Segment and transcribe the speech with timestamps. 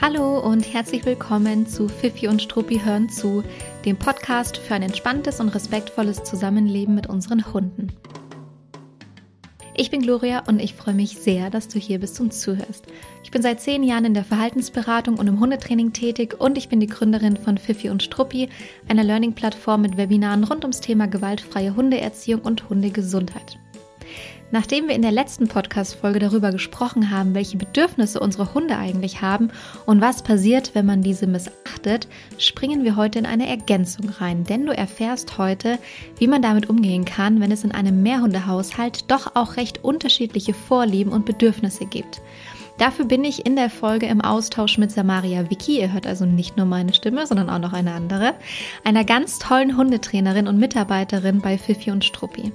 [0.00, 3.44] Hallo und herzlich willkommen zu Fifi und Struppi hören zu,
[3.84, 7.92] dem Podcast für ein entspanntes und respektvolles Zusammenleben mit unseren Hunden.
[9.76, 12.86] Ich bin Gloria und ich freue mich sehr, dass du hier bist und zuhörst.
[13.22, 16.80] Ich bin seit zehn Jahren in der Verhaltensberatung und im Hundetraining tätig und ich bin
[16.80, 18.48] die Gründerin von Fifi und Struppi,
[18.88, 23.58] einer Learning-Plattform mit Webinaren rund ums Thema gewaltfreie Hundeerziehung und Hundegesundheit.
[24.50, 29.50] Nachdem wir in der letzten Podcast-Folge darüber gesprochen haben, welche Bedürfnisse unsere Hunde eigentlich haben
[29.84, 32.08] und was passiert, wenn man diese missachtet,
[32.38, 35.78] springen wir heute in eine Ergänzung rein, denn du erfährst heute,
[36.16, 41.12] wie man damit umgehen kann, wenn es in einem Mehrhundehaushalt doch auch recht unterschiedliche Vorlieben
[41.12, 42.22] und Bedürfnisse gibt.
[42.78, 46.56] Dafür bin ich in der Folge im Austausch mit Samaria Vicky, ihr hört also nicht
[46.56, 48.34] nur meine Stimme, sondern auch noch eine andere,
[48.84, 52.52] einer ganz tollen Hundetrainerin und Mitarbeiterin bei Fifi und Struppi.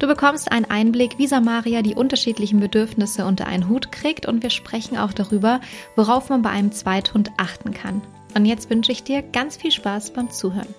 [0.00, 4.50] Du bekommst einen Einblick, wie Samaria die unterschiedlichen Bedürfnisse unter einen Hut kriegt und wir
[4.50, 5.60] sprechen auch darüber,
[5.94, 8.02] worauf man bei einem Zweithund achten kann.
[8.34, 10.74] Und jetzt wünsche ich dir ganz viel Spaß beim Zuhören.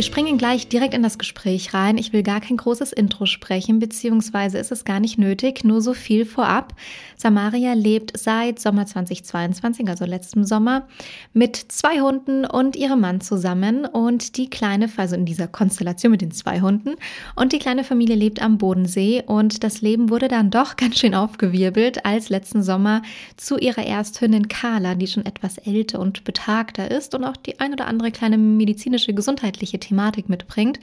[0.00, 1.98] Wir springen gleich direkt in das Gespräch rein.
[1.98, 5.92] Ich will gar kein großes Intro sprechen, beziehungsweise ist es gar nicht nötig, nur so
[5.92, 6.72] viel vorab.
[7.18, 10.88] Samaria lebt seit Sommer 2022, also letztem Sommer,
[11.34, 16.22] mit zwei Hunden und ihrem Mann zusammen und die kleine, also in dieser Konstellation mit
[16.22, 16.94] den zwei Hunden
[17.36, 21.14] und die kleine Familie lebt am Bodensee und das Leben wurde dann doch ganz schön
[21.14, 23.02] aufgewirbelt, als letzten Sommer
[23.36, 27.74] zu ihrer Ersthündin Carla, die schon etwas älter und betagter ist und auch die ein
[27.74, 30.78] oder andere kleine medizinische, gesundheitliche Thematik mitbringt,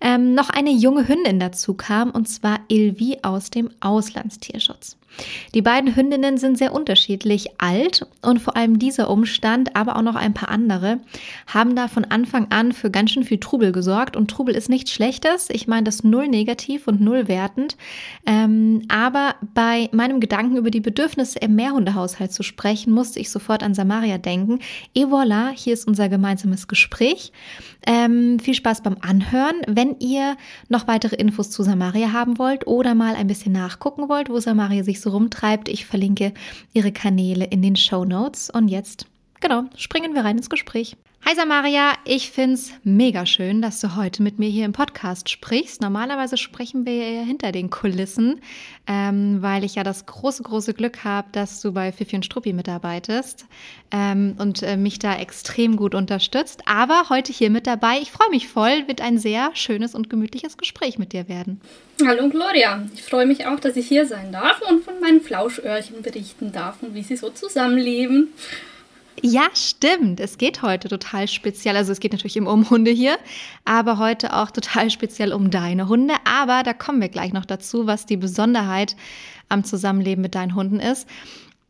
[0.00, 4.96] ähm, noch eine junge Hündin dazu kam, und zwar Ilvi aus dem Auslandstierschutz.
[5.54, 10.16] Die beiden Hündinnen sind sehr unterschiedlich alt und vor allem dieser Umstand, aber auch noch
[10.16, 11.00] ein paar andere,
[11.46, 14.16] haben da von Anfang an für ganz schön viel Trubel gesorgt.
[14.16, 15.48] Und Trubel ist nichts Schlechtes.
[15.50, 17.76] Ich meine das null negativ und null wertend.
[18.26, 23.62] Ähm, aber bei meinem Gedanken über die Bedürfnisse im Mehrhundehaushalt zu sprechen, musste ich sofort
[23.62, 24.60] an Samaria denken.
[24.94, 27.32] Et voilà, hier ist unser gemeinsames Gespräch.
[27.86, 29.54] Ähm, viel Spaß beim Anhören.
[29.68, 30.36] Wenn ihr
[30.68, 34.82] noch weitere Infos zu Samaria haben wollt oder mal ein bisschen nachgucken wollt, wo Samaria
[34.82, 35.68] sich so so rumtreibt.
[35.68, 36.34] Ich verlinke
[36.72, 38.50] ihre Kanäle in den Show Notes.
[38.50, 39.06] Und jetzt,
[39.40, 40.96] genau, springen wir rein ins Gespräch.
[41.28, 45.28] Hi Samaria, ich finde es mega schön, dass du heute mit mir hier im Podcast
[45.28, 45.80] sprichst.
[45.80, 48.40] Normalerweise sprechen wir ja hinter den Kulissen,
[48.86, 52.52] ähm, weil ich ja das große, große Glück habe, dass du bei Fifi und Struppi
[52.52, 53.46] mitarbeitest
[53.90, 56.62] ähm, und äh, mich da extrem gut unterstützt.
[56.64, 60.56] Aber heute hier mit dabei, ich freue mich voll, wird ein sehr schönes und gemütliches
[60.56, 61.60] Gespräch mit dir werden.
[62.06, 66.02] Hallo Gloria, ich freue mich auch, dass ich hier sein darf und von meinen Flauschöhrchen
[66.02, 68.28] berichten darf und wie sie so zusammenleben.
[69.22, 70.20] Ja, stimmt.
[70.20, 71.76] Es geht heute total speziell.
[71.76, 73.18] Also es geht natürlich immer um Hunde hier,
[73.64, 76.14] aber heute auch total speziell um deine Hunde.
[76.24, 78.96] Aber da kommen wir gleich noch dazu, was die Besonderheit
[79.48, 81.08] am Zusammenleben mit deinen Hunden ist.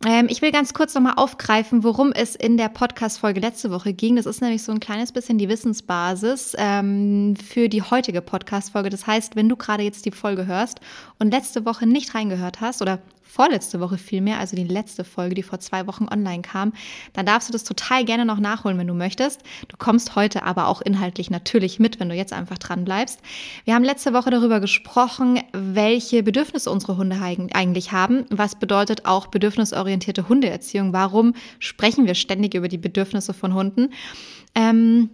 [0.04, 4.16] Ähm, ich will ganz kurz nochmal aufgreifen, worum es in der Podcast-Folge letzte Woche ging.
[4.16, 8.90] Das ist nämlich so ein kleines bisschen die Wissensbasis ähm, für die heutige Podcast-Folge.
[8.90, 10.80] Das heißt, wenn du gerade jetzt die Folge hörst
[11.18, 15.42] und letzte Woche nicht reingehört hast oder vorletzte Woche vielmehr, also die letzte Folge, die
[15.42, 16.72] vor zwei Wochen online kam,
[17.12, 19.42] dann darfst du das total gerne noch nachholen, wenn du möchtest.
[19.68, 23.20] Du kommst heute aber auch inhaltlich natürlich mit, wenn du jetzt einfach dran bleibst.
[23.64, 28.24] Wir haben letzte Woche darüber gesprochen, welche Bedürfnisse unsere Hunde eigentlich haben.
[28.30, 30.92] Was bedeutet auch bedürfnisorientierte Hundeerziehung?
[30.92, 33.90] Warum sprechen wir ständig über die Bedürfnisse von Hunden?
[34.54, 35.10] Ähm,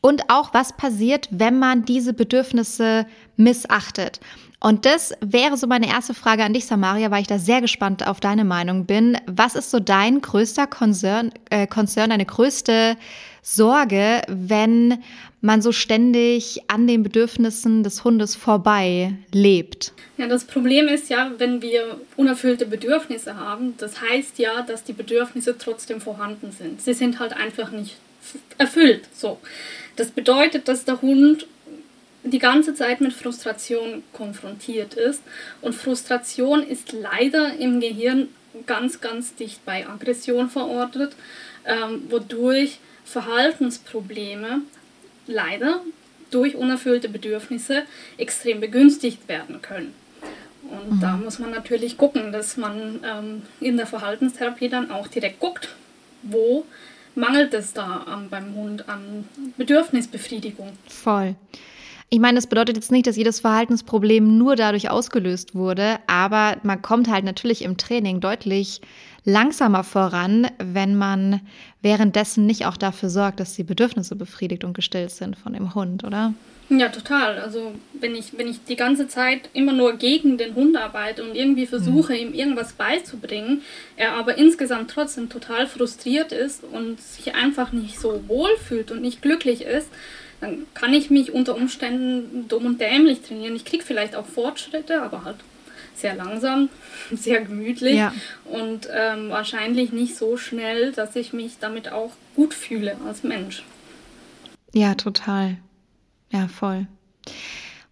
[0.00, 4.20] und auch, was passiert, wenn man diese Bedürfnisse missachtet.
[4.66, 8.04] Und das wäre so meine erste Frage an dich, Samaria, weil ich da sehr gespannt
[8.04, 9.16] auf deine Meinung bin.
[9.28, 12.96] Was ist so dein größter Concern, äh, Concern deine größte
[13.42, 15.04] Sorge, wenn
[15.40, 19.92] man so ständig an den Bedürfnissen des Hundes vorbei lebt?
[20.16, 24.94] Ja, das Problem ist ja, wenn wir unerfüllte Bedürfnisse haben, das heißt ja, dass die
[24.94, 26.82] Bedürfnisse trotzdem vorhanden sind.
[26.82, 27.94] Sie sind halt einfach nicht
[28.58, 29.04] erfüllt.
[29.12, 29.38] So.
[29.94, 31.46] Das bedeutet, dass der Hund
[32.26, 35.22] die ganze Zeit mit Frustration konfrontiert ist.
[35.60, 38.28] Und Frustration ist leider im Gehirn
[38.66, 41.14] ganz, ganz dicht bei Aggression verortet,
[41.64, 44.62] ähm, wodurch Verhaltensprobleme
[45.26, 45.80] leider
[46.30, 47.82] durch unerfüllte Bedürfnisse
[48.18, 49.94] extrem begünstigt werden können.
[50.62, 51.00] Und mhm.
[51.00, 55.68] da muss man natürlich gucken, dass man ähm, in der Verhaltenstherapie dann auch direkt guckt,
[56.22, 56.64] wo
[57.14, 60.72] mangelt es da ähm, beim Hund an Bedürfnisbefriedigung.
[60.88, 61.36] Voll.
[62.08, 66.80] Ich meine, das bedeutet jetzt nicht, dass jedes Verhaltensproblem nur dadurch ausgelöst wurde, aber man
[66.80, 68.80] kommt halt natürlich im Training deutlich
[69.24, 71.40] langsamer voran, wenn man
[71.82, 76.04] währenddessen nicht auch dafür sorgt, dass die Bedürfnisse befriedigt und gestillt sind von dem Hund,
[76.04, 76.32] oder?
[76.68, 77.38] Ja, total.
[77.38, 81.36] Also wenn ich, wenn ich die ganze Zeit immer nur gegen den Hund arbeite und
[81.36, 82.18] irgendwie versuche, mhm.
[82.18, 83.62] ihm irgendwas beizubringen,
[83.96, 89.00] er aber insgesamt trotzdem total frustriert ist und sich einfach nicht so wohl fühlt und
[89.00, 89.88] nicht glücklich ist,
[90.40, 93.56] dann kann ich mich unter Umständen dumm und dämlich trainieren.
[93.56, 95.36] Ich kriege vielleicht auch Fortschritte, aber halt
[95.94, 96.68] sehr langsam,
[97.12, 98.12] sehr gemütlich ja.
[98.44, 103.64] und ähm, wahrscheinlich nicht so schnell, dass ich mich damit auch gut fühle als Mensch.
[104.72, 105.56] Ja, total.
[106.30, 106.86] Ja, voll.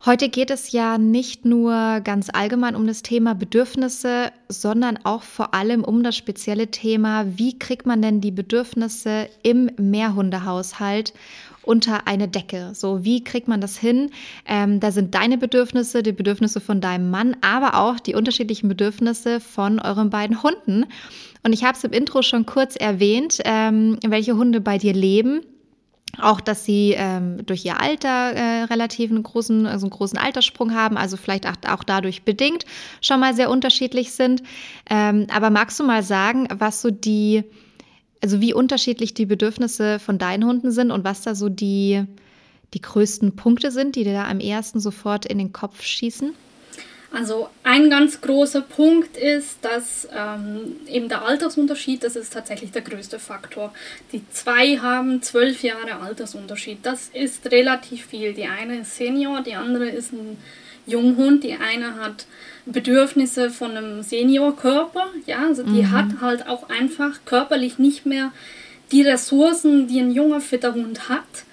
[0.07, 5.55] Heute geht es ja nicht nur ganz allgemein um das Thema Bedürfnisse, sondern auch vor
[5.55, 11.15] allem um das spezielle Thema, wie kriegt man denn die Bedürfnisse im Mehrhundehaushalt
[11.63, 12.73] unter eine Decke.
[12.75, 14.11] So, wie kriegt man das hin?
[14.47, 19.41] Ähm, da sind deine Bedürfnisse, die Bedürfnisse von deinem Mann, aber auch die unterschiedlichen Bedürfnisse
[19.41, 20.85] von euren beiden Hunden.
[21.45, 25.41] Und ich habe es im Intro schon kurz erwähnt, ähm, welche Hunde bei dir leben.
[26.21, 30.75] Auch, dass sie ähm, durch ihr Alter äh, relativ einen großen, also einen großen Alterssprung
[30.75, 32.65] haben, also vielleicht auch, dadurch bedingt
[33.01, 34.43] schon mal sehr unterschiedlich sind.
[34.89, 37.45] Ähm, aber magst du mal sagen, was so die,
[38.23, 42.05] also wie unterschiedlich die Bedürfnisse von deinen Hunden sind und was da so die,
[42.75, 46.33] die größten Punkte sind, die dir da am ehesten sofort in den Kopf schießen?
[47.15, 52.83] Also ein ganz großer Punkt ist, dass ähm, eben der Altersunterschied, das ist tatsächlich der
[52.83, 53.73] größte Faktor.
[54.11, 56.79] Die zwei haben zwölf Jahre Altersunterschied.
[56.83, 58.35] Das ist relativ viel.
[58.35, 60.39] Die eine ist Senior, die andere ist ein
[60.87, 61.45] Junghund.
[61.45, 62.27] Die eine hat
[62.67, 65.07] Bedürfnisse von einem Seniorkörper.
[65.27, 65.93] Ja, also die mhm.
[65.93, 68.33] hat halt auch einfach körperlich nicht mehr
[68.91, 71.45] die Ressourcen, die ein junger, fitter Hund hat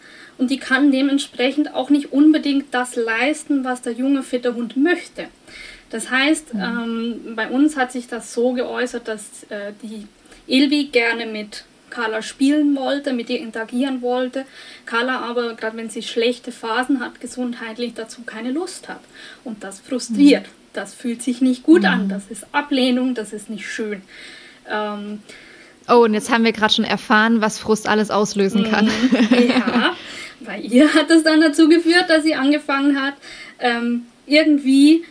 [0.41, 5.27] und die kann dementsprechend auch nicht unbedingt das leisten, was der junge, fitte Hund möchte.
[5.91, 6.61] Das heißt, mhm.
[6.61, 10.07] ähm, bei uns hat sich das so geäußert, dass äh, die
[10.47, 14.45] Ilvi gerne mit Carla spielen wollte, mit ihr interagieren wollte.
[14.85, 19.01] Carla aber, gerade wenn sie schlechte Phasen hat, gesundheitlich dazu keine Lust hat.
[19.43, 20.47] Und das frustriert.
[20.47, 20.51] Mhm.
[20.73, 21.87] Das fühlt sich nicht gut mhm.
[21.87, 22.09] an.
[22.09, 24.01] Das ist Ablehnung, das ist nicht schön.
[24.69, 25.21] Ähm,
[25.89, 28.85] oh, und jetzt haben wir gerade schon erfahren, was Frust alles auslösen kann.
[28.85, 29.49] Mhm.
[29.49, 29.95] Ja,
[30.39, 33.15] bei ihr hat es dann dazu geführt, dass sie angefangen hat,
[33.59, 35.03] ähm, irgendwie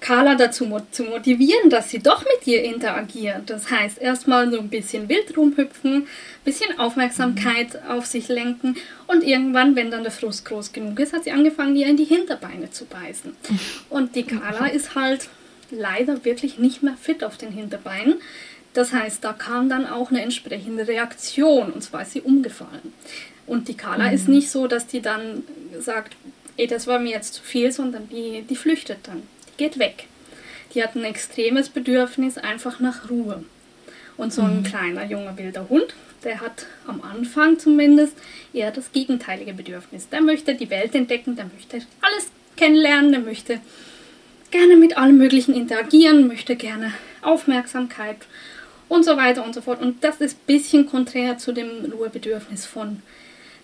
[0.00, 3.48] Carla dazu zu motivieren, dass sie doch mit ihr interagiert.
[3.48, 6.06] Das heißt, erstmal so ein bisschen wild rumhüpfen, ein
[6.44, 7.90] bisschen Aufmerksamkeit mhm.
[7.90, 8.76] auf sich lenken
[9.06, 12.04] und irgendwann, wenn dann der Frust groß genug ist, hat sie angefangen, ihr in die
[12.04, 13.36] Hinterbeine zu beißen.
[13.90, 15.28] Und die Carla ist halt
[15.70, 18.20] leider wirklich nicht mehr fit auf den Hinterbeinen.
[18.72, 22.92] Das heißt, da kam dann auch eine entsprechende Reaktion und zwar ist sie umgefallen.
[23.46, 24.14] Und die Carla mhm.
[24.14, 25.42] ist nicht so, dass die dann
[25.78, 26.16] sagt,
[26.56, 29.22] ey, das war mir jetzt zu viel, sondern die, die flüchtet dann.
[29.60, 30.06] Geht weg.
[30.72, 33.44] Die hat ein extremes Bedürfnis einfach nach Ruhe.
[34.16, 34.62] Und so ein mhm.
[34.62, 38.14] kleiner, junger, wilder Hund, der hat am Anfang zumindest
[38.54, 40.08] eher das gegenteilige Bedürfnis.
[40.08, 43.60] Der möchte die Welt entdecken, der möchte alles kennenlernen, der möchte
[44.50, 48.16] gerne mit allem Möglichen interagieren, möchte gerne Aufmerksamkeit
[48.88, 49.82] und so weiter und so fort.
[49.82, 53.02] Und das ist ein bisschen konträr zu dem Ruhebedürfnis von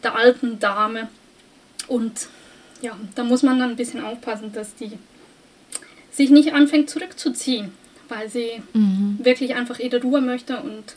[0.03, 1.09] der alten Dame.
[1.89, 2.29] Und
[2.83, 4.99] ja, da muss man dann ein bisschen aufpassen, dass die
[6.17, 7.73] sich nicht anfängt zurückzuziehen,
[8.09, 9.19] weil sie mhm.
[9.23, 10.97] wirklich einfach ihre Ruhe möchte und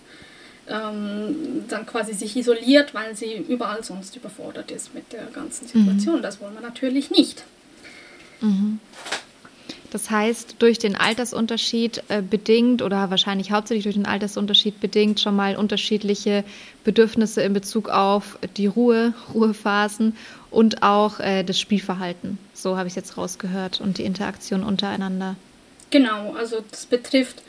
[0.69, 6.17] ähm, dann quasi sich isoliert, weil sie überall sonst überfordert ist mit der ganzen Situation.
[6.17, 6.21] Mhm.
[6.21, 7.43] Das wollen wir natürlich nicht.
[8.39, 8.79] Mhm.
[9.91, 15.35] Das heißt, durch den Altersunterschied äh, bedingt oder wahrscheinlich hauptsächlich durch den Altersunterschied bedingt schon
[15.35, 16.43] mal unterschiedliche
[16.83, 20.15] Bedürfnisse in Bezug auf die Ruhe, Ruhephasen
[20.51, 22.37] und auch äh, das Spielverhalten.
[22.53, 25.35] So habe ich es jetzt rausgehört und die Interaktion untereinander.
[25.89, 27.41] Genau, also das betrifft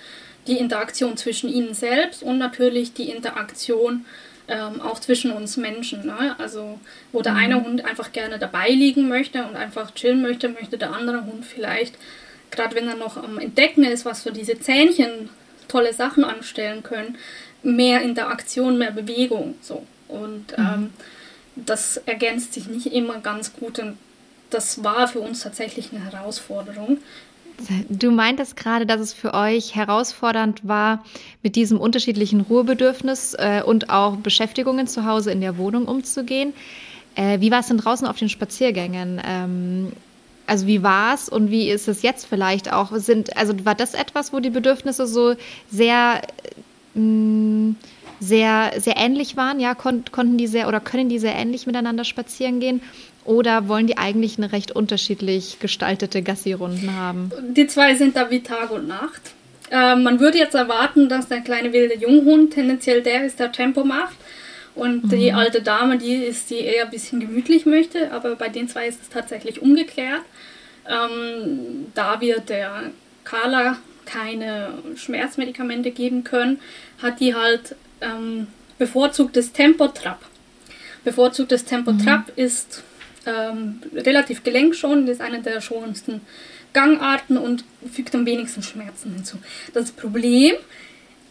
[0.47, 4.07] die Interaktion zwischen ihnen selbst und natürlich die Interaktion
[4.49, 6.07] ähm, auch zwischen uns Menschen.
[6.07, 6.35] Ne?
[6.39, 6.79] Also
[7.13, 7.39] wo der mhm.
[7.39, 11.45] eine Hund einfach gerne dabei liegen möchte und einfach chillen möchte, möchte der andere Hund
[11.45, 11.97] vielleicht
[12.51, 15.29] gerade wenn er noch am Entdecken ist, was für diese Zähnchen
[15.69, 17.17] tolle Sachen anstellen können,
[17.63, 19.55] mehr Interaktion, mehr Bewegung.
[19.61, 19.87] So.
[20.09, 20.65] Und mhm.
[20.75, 20.91] ähm,
[21.57, 23.97] das ergänzt sich nicht immer ganz gut und
[24.51, 26.99] das war für uns tatsächlich eine Herausforderung.
[27.89, 31.05] Du meintest gerade, dass es für euch herausfordernd war,
[31.43, 36.55] mit diesem unterschiedlichen Ruhebedürfnis äh, und auch Beschäftigungen zu Hause in der Wohnung umzugehen.
[37.17, 39.21] Äh, wie war es denn draußen auf den Spaziergängen?
[39.25, 39.93] Ähm,
[40.51, 42.91] also wie war es und wie ist es jetzt vielleicht auch?
[42.97, 45.37] Sind, also war das etwas, wo die Bedürfnisse so
[45.71, 46.23] sehr,
[46.95, 47.77] mh, mm,
[48.19, 49.61] sehr, sehr ähnlich waren?
[49.61, 52.83] Ja, kon konnten die sehr oder können die sehr ähnlich miteinander spazieren gehen?
[53.25, 57.31] Oder wollen die eigentlich eine recht unterschiedlich gestaltete Gassi-Runden haben?
[57.51, 59.21] Die zwei sind da wie Tag und Nacht.
[59.71, 63.85] Äh, man würde jetzt erwarten, dass der kleine wilde Junghund tendenziell der ist, der Tempo
[63.85, 64.17] macht.
[64.75, 65.09] Und mhm.
[65.09, 68.13] die alte Dame, die ist, die eher ein bisschen gemütlich möchte.
[68.13, 70.23] Aber bei den zwei ist es tatsächlich umgekehrt.
[70.89, 72.91] Ähm, da wir der
[73.25, 76.61] Carla keine Schmerzmedikamente geben können,
[77.03, 78.49] hat die halt ähm,
[78.79, 80.21] bevorzugtes Tempotrap.
[81.05, 82.33] Bevorzugtes Tempotrap mhm.
[82.43, 82.83] ist
[83.27, 86.23] ähm, relativ gelenkschonend, ist eine der schonendsten
[86.73, 89.39] Gangarten und fügt am wenigsten Schmerzen hinzu.
[89.73, 90.55] Das Problem,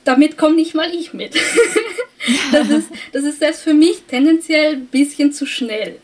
[0.03, 1.35] damit komme nicht mal ich mit.
[2.51, 5.97] das, ist, das ist selbst für mich tendenziell ein bisschen zu schnell.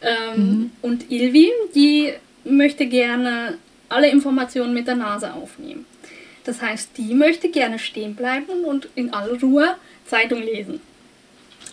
[0.00, 0.70] Ähm, mhm.
[0.82, 2.12] Und Ilvi, die
[2.44, 5.86] möchte gerne alle Informationen mit der Nase aufnehmen.
[6.44, 9.76] Das heißt, die möchte gerne stehen bleiben und in aller Ruhe
[10.06, 10.80] Zeitung lesen.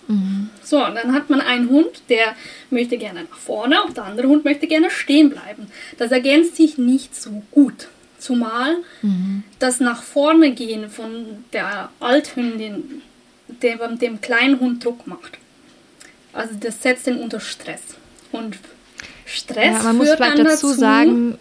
[0.08, 0.50] Mhm.
[0.64, 2.36] So, und dann hat man einen Hund, der
[2.70, 5.68] möchte gerne nach vorne und der andere Hund möchte gerne stehen bleiben.
[5.98, 7.88] Das ergänzt sich nicht so gut.
[8.26, 9.44] Zumal mhm.
[9.60, 13.04] das nach vorne gehen von der Althündin
[13.48, 15.38] dem, dem kleinen Hund Druck macht.
[16.34, 17.82] Also das setzt ihn unter Stress.
[18.32, 18.58] Und
[19.28, 21.38] Stress ja, man muss vielleicht dazu, dazu sagen,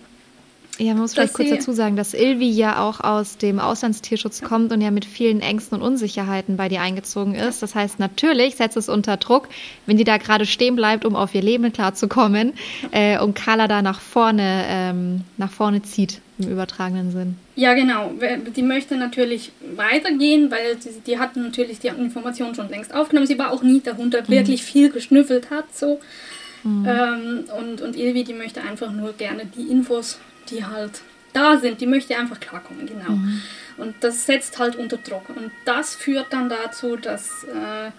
[0.79, 4.71] ja, man muss vielleicht kurz dazu sagen, dass Ilvi ja auch aus dem Auslandstierschutz kommt
[4.71, 7.63] und ja mit vielen Ängsten und Unsicherheiten bei dir eingezogen ist.
[7.63, 9.49] Das heißt, natürlich setzt es unter Druck,
[9.87, 12.53] wenn die da gerade stehen bleibt, um auf ihr Leben klarzukommen
[12.91, 17.37] äh, und Carla da nach vorne, ähm, nach vorne zieht, im übertragenen Sinn.
[17.55, 18.13] Ja, genau.
[18.57, 23.27] Die möchte natürlich weitergehen, weil die, die hat natürlich die Informationen schon längst aufgenommen.
[23.27, 24.29] Sie war auch nie der mhm.
[24.29, 25.75] wirklich viel geschnüffelt hat.
[25.75, 26.01] So.
[26.65, 26.87] Mhm.
[26.89, 30.19] Ähm, und, und Ilvi, die möchte einfach nur gerne die Infos
[30.51, 33.11] die halt da sind, die möchte einfach klarkommen, genau.
[33.11, 33.43] Mhm.
[33.77, 35.29] Und das setzt halt unter Druck.
[35.31, 37.91] Und das führt dann dazu, dass äh,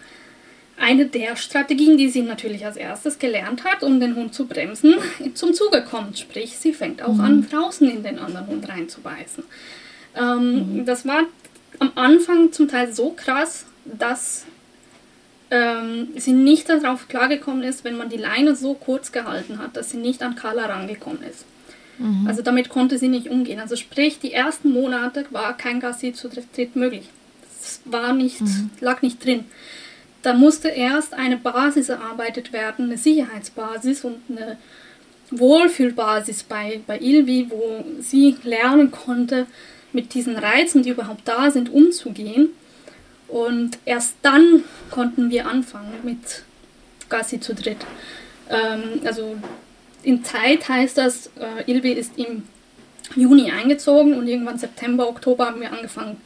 [0.78, 4.96] eine der Strategien, die sie natürlich als erstes gelernt hat, um den Hund zu bremsen,
[5.34, 6.20] zum Zuge kommt.
[6.20, 7.22] Sprich, sie fängt auch mhm.
[7.22, 9.44] an, draußen in den anderen Hund reinzubeißen.
[10.16, 10.86] Ähm, mhm.
[10.86, 11.24] Das war
[11.80, 14.46] am Anfang zum Teil so krass, dass
[15.52, 19.92] ähm, sie nicht darauf klargekommen ist, wenn man die Leine so kurz gehalten hat, dass
[19.92, 21.46] sie nicht an Carla rangekommen ist.
[21.98, 22.28] Mhm.
[22.28, 23.60] Also damit konnte sie nicht umgehen.
[23.60, 27.10] Also sprich, die ersten Monate war kein Gassi zu dritt möglich.
[27.62, 28.70] Das war nicht, mhm.
[28.80, 29.46] lag nicht drin.
[30.26, 34.58] Da musste erst eine Basis erarbeitet werden, eine Sicherheitsbasis und eine
[35.30, 39.46] Wohlfühlbasis bei, bei Ilvi, wo sie lernen konnte,
[39.94, 42.50] mit diesen Reizen, die überhaupt da sind, umzugehen.
[43.28, 46.42] Und erst dann konnten wir anfangen mit
[47.08, 47.86] Gassi zu dritt.
[48.50, 49.36] Ähm, also
[50.02, 52.48] in Zeit heißt das, äh, Ilvi ist im
[53.16, 56.18] Juni eingezogen und irgendwann September, Oktober haben wir angefangen,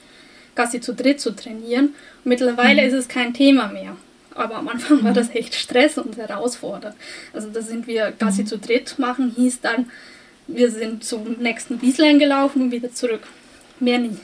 [0.59, 1.85] Gassi zu dritt zu trainieren.
[1.85, 2.87] Und mittlerweile mhm.
[2.89, 3.95] ist es kein Thema mehr.
[4.35, 6.95] Aber am Anfang war das echt Stress und herausfordernd.
[7.33, 8.47] Also da sind wir Gassi mhm.
[8.47, 9.89] zu dritt machen, hieß dann,
[10.47, 13.21] wir sind zum nächsten Wieslein gelaufen und wieder zurück.
[13.79, 14.17] Mehr nie.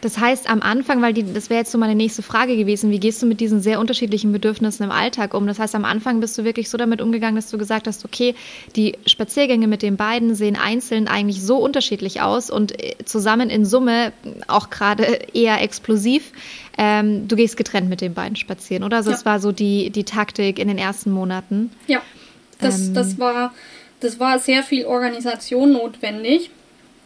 [0.00, 2.98] Das heißt, am Anfang, weil die, das wäre jetzt so meine nächste Frage gewesen, wie
[2.98, 5.46] gehst du mit diesen sehr unterschiedlichen Bedürfnissen im Alltag um?
[5.46, 8.34] Das heißt, am Anfang bist du wirklich so damit umgegangen, dass du gesagt hast, okay,
[8.76, 13.66] die Spaziergänge mit den beiden sehen einzeln eigentlich so unterschiedlich aus und äh, zusammen in
[13.66, 14.12] Summe
[14.48, 15.04] auch gerade
[15.34, 16.32] eher explosiv.
[16.78, 18.98] Ähm, du gehst getrennt mit den beiden spazieren, oder?
[18.98, 19.16] Also ja.
[19.16, 21.70] das war so die, die Taktik in den ersten Monaten.
[21.86, 22.00] Ja,
[22.58, 23.52] das, ähm, das, war,
[24.00, 26.50] das war sehr viel Organisation notwendig,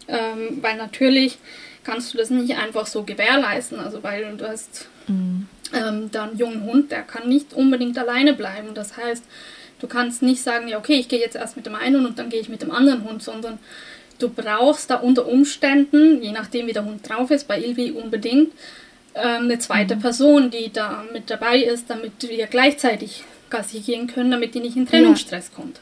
[0.07, 1.39] ähm, weil natürlich
[1.85, 3.79] kannst du das nicht einfach so gewährleisten.
[3.79, 5.49] Also weil du hast mhm.
[5.73, 8.75] ähm, da einen jungen Hund, der kann nicht unbedingt alleine bleiben.
[8.75, 9.25] Das heißt,
[9.81, 12.31] du kannst nicht sagen, ja okay, ich gehe jetzt erst mit dem einen und dann
[12.31, 13.59] gehe ich mit dem anderen Hund, sondern
[14.19, 18.53] du brauchst da unter Umständen, je nachdem wie der Hund drauf ist, bei Ilvi unbedingt,
[19.15, 20.01] ähm, eine zweite mhm.
[20.01, 24.77] Person, die da mit dabei ist, damit wir gleichzeitig Gassi gehen können, damit die nicht
[24.77, 25.57] in Trennungsstress ja.
[25.57, 25.81] kommt.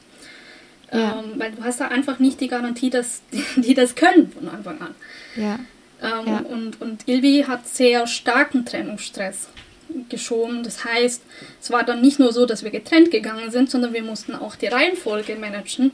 [0.92, 1.22] Ja.
[1.24, 3.22] Ähm, weil du hast da einfach nicht die Garantie, dass
[3.56, 4.94] die das können von Anfang an.
[5.36, 5.58] Ja.
[6.02, 6.38] Ähm, ja.
[6.38, 9.48] und, und Ilvi hat sehr starken Trennungsstress
[10.08, 10.62] geschoben.
[10.62, 11.22] Das heißt,
[11.60, 14.56] es war dann nicht nur so, dass wir getrennt gegangen sind, sondern wir mussten auch
[14.56, 15.92] die Reihenfolge managen,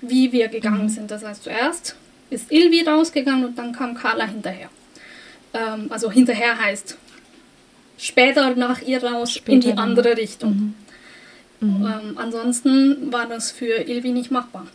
[0.00, 0.88] wie wir gegangen mhm.
[0.88, 1.10] sind.
[1.10, 1.96] Das heißt, zuerst
[2.30, 4.68] ist Ilvi rausgegangen und dann kam Carla hinterher.
[5.54, 6.98] Ähm, also hinterher heißt
[7.98, 10.74] später nach ihr raus später in die andere Richtung.
[11.60, 11.68] Mhm.
[11.68, 11.86] Mhm.
[11.86, 14.66] Ähm, ansonsten war das für Ilvi nicht machbar.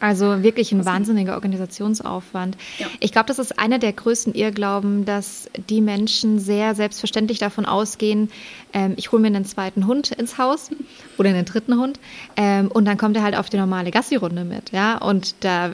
[0.00, 2.56] Also wirklich ein wahnsinniger Organisationsaufwand.
[2.78, 2.86] Ja.
[3.00, 8.30] Ich glaube, das ist einer der größten Irrglauben, dass die Menschen sehr selbstverständlich davon ausgehen,
[8.76, 10.70] ähm, ich hole mir einen zweiten Hund ins Haus
[11.16, 11.98] oder einen dritten Hund
[12.36, 14.72] ähm, und dann kommt er halt auf die normale Gassi-Runde mit.
[14.72, 14.98] Ja?
[14.98, 15.70] Und da,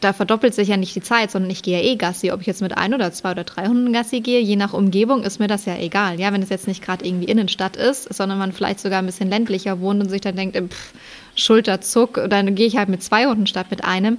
[0.00, 2.32] da verdoppelt sich ja nicht die Zeit, sondern ich gehe ja eh Gassi.
[2.32, 5.22] Ob ich jetzt mit ein oder zwei oder drei Hunden Gassi gehe, je nach Umgebung
[5.22, 6.18] ist mir das ja egal.
[6.18, 9.28] Ja, wenn es jetzt nicht gerade irgendwie Innenstadt ist, sondern man vielleicht sogar ein bisschen
[9.28, 10.92] ländlicher wohnt und sich dann denkt, pff,
[11.36, 14.18] Schulterzuck, dann gehe ich halt mit zwei Hunden statt mit einem.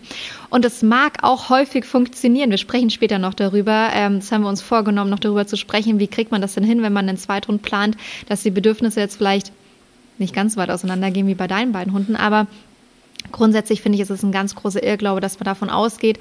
[0.50, 2.52] Und es mag auch häufig funktionieren.
[2.52, 3.90] Wir sprechen später noch darüber.
[3.94, 6.00] Ähm, das haben wir uns vorgenommen, noch darüber zu sprechen.
[6.00, 7.98] Wie kriegt man das denn hin, wenn man einen Zweithund plant,
[8.30, 9.52] dass die Bedürfnisse jetzt vielleicht
[10.18, 12.48] nicht ganz weit auseinandergehen wie bei deinen beiden Hunden, aber
[13.32, 16.20] Grundsätzlich finde ich, ist es ein ganz großer Irrglaube, dass man davon ausgeht,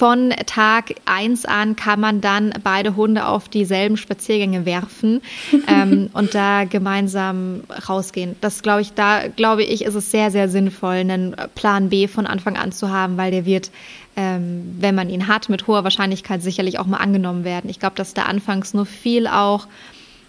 [0.00, 5.20] von Tag 1 an kann man dann beide Hunde auf dieselben Spaziergänge werfen
[5.68, 8.34] ähm, und da gemeinsam rausgehen.
[8.40, 12.26] Das glaube ich, da glaube ich, ist es sehr, sehr sinnvoll, einen Plan B von
[12.26, 13.70] Anfang an zu haben, weil der wird,
[14.16, 17.68] ähm, wenn man ihn hat, mit hoher Wahrscheinlichkeit sicherlich auch mal angenommen werden.
[17.68, 19.66] Ich glaube, dass da anfangs nur viel auch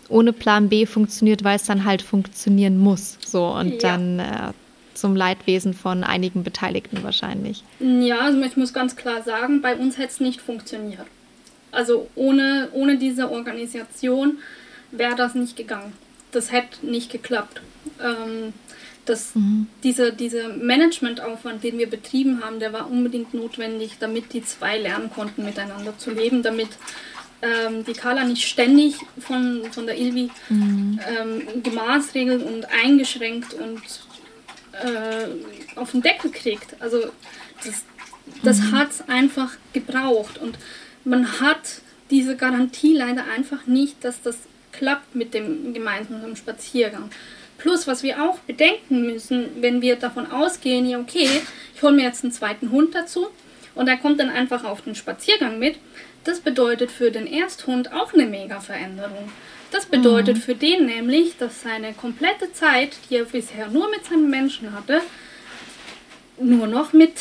[0.09, 3.17] ohne Plan B funktioniert, weil es dann halt funktionieren muss.
[3.25, 3.97] So und ja.
[3.97, 4.51] dann äh,
[5.01, 7.63] zum Leidwesen von einigen Beteiligten wahrscheinlich.
[7.79, 11.05] Ja, also ich muss ganz klar sagen, bei uns hätte es nicht funktioniert.
[11.71, 14.37] Also ohne, ohne diese Organisation
[14.91, 15.93] wäre das nicht gegangen.
[16.31, 17.61] Das hätte nicht geklappt.
[17.99, 18.53] Ähm,
[19.05, 19.67] das, mhm.
[19.83, 25.09] dieser, dieser Managementaufwand, den wir betrieben haben, der war unbedingt notwendig, damit die zwei lernen
[25.09, 26.69] konnten, miteinander zu leben, damit
[27.41, 30.99] ähm, die Carla nicht ständig von, von der Ilvi mhm.
[31.07, 33.81] ähm, gemaßregelt und eingeschränkt und
[34.73, 36.75] äh, auf den Deckel kriegt.
[36.79, 37.11] Also
[37.63, 37.83] das,
[38.43, 38.71] das mhm.
[38.71, 40.57] hat es einfach gebraucht und
[41.03, 44.37] man hat diese Garantie leider einfach nicht, dass das
[44.71, 47.09] klappt mit dem gemeinsamen Spaziergang.
[47.57, 51.27] Plus, was wir auch bedenken müssen, wenn wir davon ausgehen, ja okay,
[51.75, 53.27] ich hole mir jetzt einen zweiten Hund dazu
[53.75, 55.77] und der kommt dann einfach auf den Spaziergang mit,
[56.23, 59.31] das bedeutet für den Ersthund auch eine mega Veränderung.
[59.71, 60.41] Das bedeutet mhm.
[60.41, 65.01] für den nämlich, dass seine komplette Zeit, die er bisher nur mit seinem Menschen hatte,
[66.39, 67.13] nur noch mit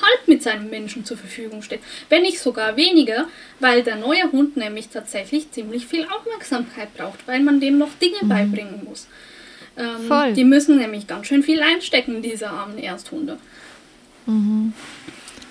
[0.00, 1.80] halb mit seinem Menschen zur Verfügung steht.
[2.08, 3.26] Wenn nicht sogar weniger,
[3.58, 8.18] weil der neue Hund nämlich tatsächlich ziemlich viel Aufmerksamkeit braucht, weil man dem noch Dinge
[8.22, 8.28] mhm.
[8.28, 9.08] beibringen muss.
[9.76, 10.32] Ähm, Voll.
[10.34, 13.38] Die müssen nämlich ganz schön viel einstecken, diese armen Ersthunde.
[14.26, 14.72] Mhm.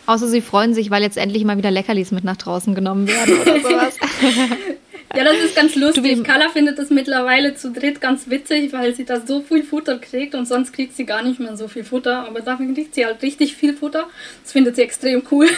[0.05, 3.41] Außer sie freuen sich, weil jetzt endlich mal wieder Leckerlis mit nach draußen genommen werden
[3.41, 3.97] oder sowas.
[5.15, 6.23] Ja, das ist ganz lustig.
[6.23, 10.35] Carla findet das mittlerweile zu dritt ganz witzig, weil sie da so viel Futter kriegt
[10.35, 12.27] und sonst kriegt sie gar nicht mehr so viel Futter.
[12.27, 14.07] Aber dafür kriegt sie halt richtig viel Futter.
[14.43, 15.47] Das findet sie extrem cool.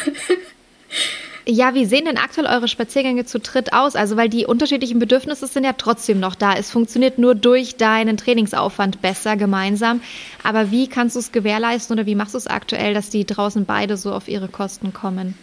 [1.52, 3.96] Ja, wie sehen denn aktuell eure Spaziergänge zu dritt aus?
[3.96, 6.54] Also, weil die unterschiedlichen Bedürfnisse sind ja trotzdem noch da.
[6.54, 10.02] Es funktioniert nur durch deinen Trainingsaufwand besser gemeinsam.
[10.44, 13.66] Aber wie kannst du es gewährleisten oder wie machst du es aktuell, dass die draußen
[13.66, 15.34] beide so auf ihre Kosten kommen?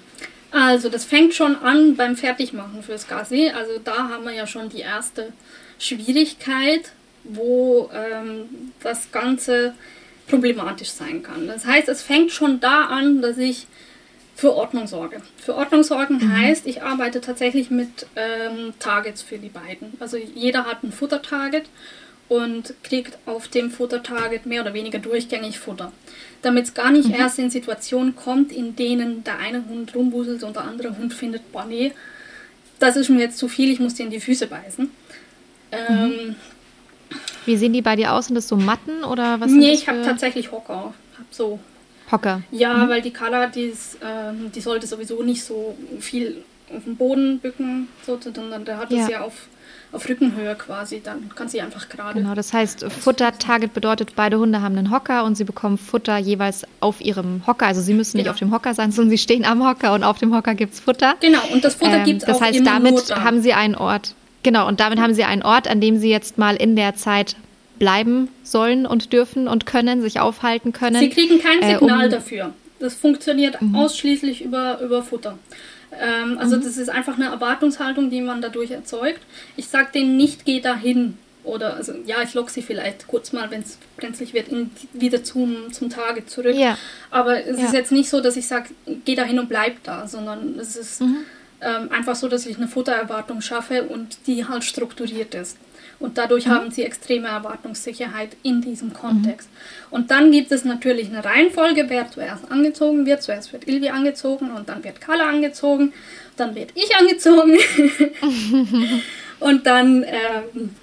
[0.58, 3.52] Also das fängt schon an beim Fertigmachen fürs Gassi.
[3.54, 5.34] Also da haben wir ja schon die erste
[5.78, 6.92] Schwierigkeit,
[7.24, 9.74] wo ähm, das Ganze
[10.26, 11.46] problematisch sein kann.
[11.46, 13.66] Das heißt, es fängt schon da an, dass ich
[14.34, 15.20] für Ordnung sorge.
[15.36, 16.32] Für Ordnung sorgen mhm.
[16.32, 19.92] heißt, ich arbeite tatsächlich mit ähm, Targets für die beiden.
[20.00, 21.66] Also jeder hat ein Futtertarget
[22.28, 25.92] und kriegt auf dem Futtertarget mehr oder weniger durchgängig Futter.
[26.42, 27.14] Damit es gar nicht mhm.
[27.14, 31.52] erst in Situationen kommt, in denen der eine Hund rumbuselt und der andere Hund findet,
[31.52, 31.92] boah nee,
[32.78, 34.90] das ist mir jetzt zu viel, ich muss dir in die Füße beißen.
[35.72, 36.36] Ähm,
[37.44, 38.26] Wie sehen die bei dir aus?
[38.26, 39.50] Sind das so Matten oder was?
[39.50, 40.94] Nee, ich habe tatsächlich Hocker.
[41.18, 41.58] Hab so.
[42.10, 42.42] Hocker?
[42.50, 42.88] Ja, mhm.
[42.88, 47.38] weil die Carla, die, ist, ähm, die sollte sowieso nicht so viel auf dem Boden
[47.38, 49.08] bücken, so, sondern der hat es ja.
[49.08, 49.48] ja auf
[49.92, 52.20] auf Rückenhöhe quasi, dann kann sie einfach gerade.
[52.20, 56.64] Genau, das heißt, Futter-Target bedeutet, beide Hunde haben einen Hocker und sie bekommen Futter jeweils
[56.80, 57.66] auf ihrem Hocker.
[57.66, 58.34] Also sie müssen nicht genau.
[58.34, 60.80] auf dem Hocker sein, sondern sie stehen am Hocker und auf dem Hocker gibt es
[60.80, 61.14] Futter.
[61.20, 64.14] Genau, und das Futter ähm, gibt es auch Das heißt, damit haben sie einen Ort.
[64.42, 67.36] Genau, und damit haben sie einen Ort, an dem sie jetzt mal in der Zeit
[67.78, 70.96] bleiben sollen und dürfen und können, sich aufhalten können.
[70.96, 72.54] Sie kriegen kein Signal äh, um dafür.
[72.78, 73.74] Das funktioniert mhm.
[73.74, 75.38] ausschließlich über, über Futter.
[76.00, 76.62] Ähm, also mhm.
[76.62, 79.20] das ist einfach eine Erwartungshaltung, die man dadurch erzeugt.
[79.56, 81.18] Ich sage denen nicht, geh dahin.
[81.44, 85.22] Oder, also ja, ich locke sie vielleicht kurz mal, wenn es brenzlig wird, in, wieder
[85.22, 86.56] zum, zum Tage zurück.
[86.56, 86.76] Ja.
[87.10, 87.66] Aber es ja.
[87.66, 88.70] ist jetzt nicht so, dass ich sage,
[89.04, 91.18] geh dahin und bleib da, sondern es ist mhm.
[91.60, 95.56] ähm, einfach so, dass ich eine Futtererwartung schaffe und die halt strukturiert ist.
[95.98, 96.50] Und dadurch mhm.
[96.50, 99.48] haben sie extreme Erwartungssicherheit in diesem Kontext.
[99.50, 99.94] Mhm.
[99.94, 103.22] Und dann gibt es natürlich eine Reihenfolge, wer zuerst angezogen wird.
[103.22, 105.92] Zuerst wird Ilvi angezogen und dann wird Carla angezogen.
[106.36, 107.58] Dann wird ich angezogen.
[109.40, 110.04] und dann...
[110.04, 110.74] Ähm,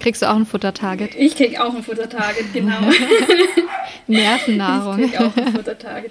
[0.00, 1.14] Kriegst du auch ein Futtertarget?
[1.14, 2.80] Ich krieg auch ein Futtertarget, genau.
[4.08, 4.98] Nervennahrung.
[4.98, 6.10] Ich krieg auch ein Futtertarget.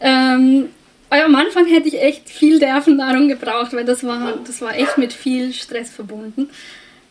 [0.00, 0.68] Ähm,
[1.08, 5.12] am Anfang hätte ich echt viel Nervennahrung gebraucht, weil das war, das war echt mit
[5.12, 6.50] viel Stress verbunden.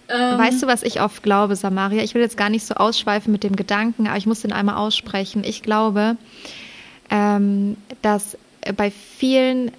[0.10, 2.04] Ähm, weißt du, was ich oft glaube, Samaria?
[2.04, 4.76] Ich will jetzt gar nicht so ausschweifen mit dem Gedanken, aber ich muss den einmal
[4.76, 5.44] aussprechen.
[5.44, 6.18] Ich glaube,
[7.10, 8.38] ähm, dass
[8.76, 9.72] bei vielen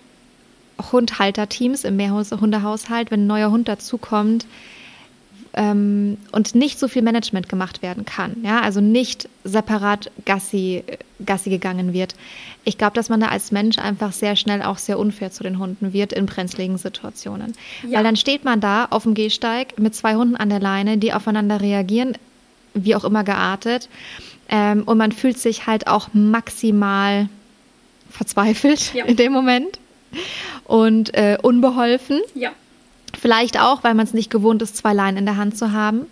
[0.92, 4.46] Hundhalterteams im Mehrhundehaushalt, wenn ein neuer Hund dazukommt,
[5.54, 8.36] ähm, und nicht so viel Management gemacht werden kann.
[8.44, 10.84] Ja, also nicht separat Gassi,
[11.24, 12.14] Gassi gegangen wird.
[12.64, 15.58] Ich glaube, dass man da als Mensch einfach sehr schnell auch sehr unfair zu den
[15.58, 17.54] Hunden wird in brenzligen Situationen.
[17.82, 17.98] Ja.
[17.98, 21.12] Weil dann steht man da auf dem Gehsteig mit zwei Hunden an der Leine, die
[21.12, 22.16] aufeinander reagieren,
[22.74, 23.88] wie auch immer geartet.
[24.48, 27.28] Ähm, und man fühlt sich halt auch maximal
[28.10, 29.04] verzweifelt ja.
[29.04, 29.78] in dem Moment
[30.64, 32.20] und äh, unbeholfen.
[32.34, 32.50] Ja.
[33.20, 36.06] Vielleicht auch, weil man es nicht gewohnt ist, zwei Leinen in der Hand zu haben.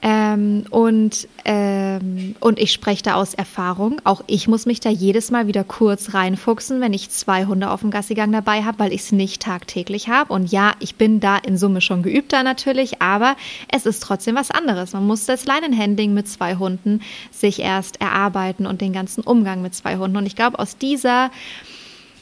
[0.00, 4.00] Ähm, und, ähm, und ich spreche da aus Erfahrung.
[4.04, 7.80] Auch ich muss mich da jedes Mal wieder kurz reinfuchsen, wenn ich zwei Hunde auf
[7.80, 10.32] dem Gassigang dabei habe, weil ich es nicht tagtäglich habe.
[10.32, 13.34] Und ja, ich bin da in Summe schon geübt da natürlich, aber
[13.72, 14.92] es ist trotzdem was anderes.
[14.92, 17.00] Man muss das Leinenhandling mit zwei Hunden
[17.32, 20.18] sich erst erarbeiten und den ganzen Umgang mit zwei Hunden.
[20.18, 21.30] Und ich glaube, aus dieser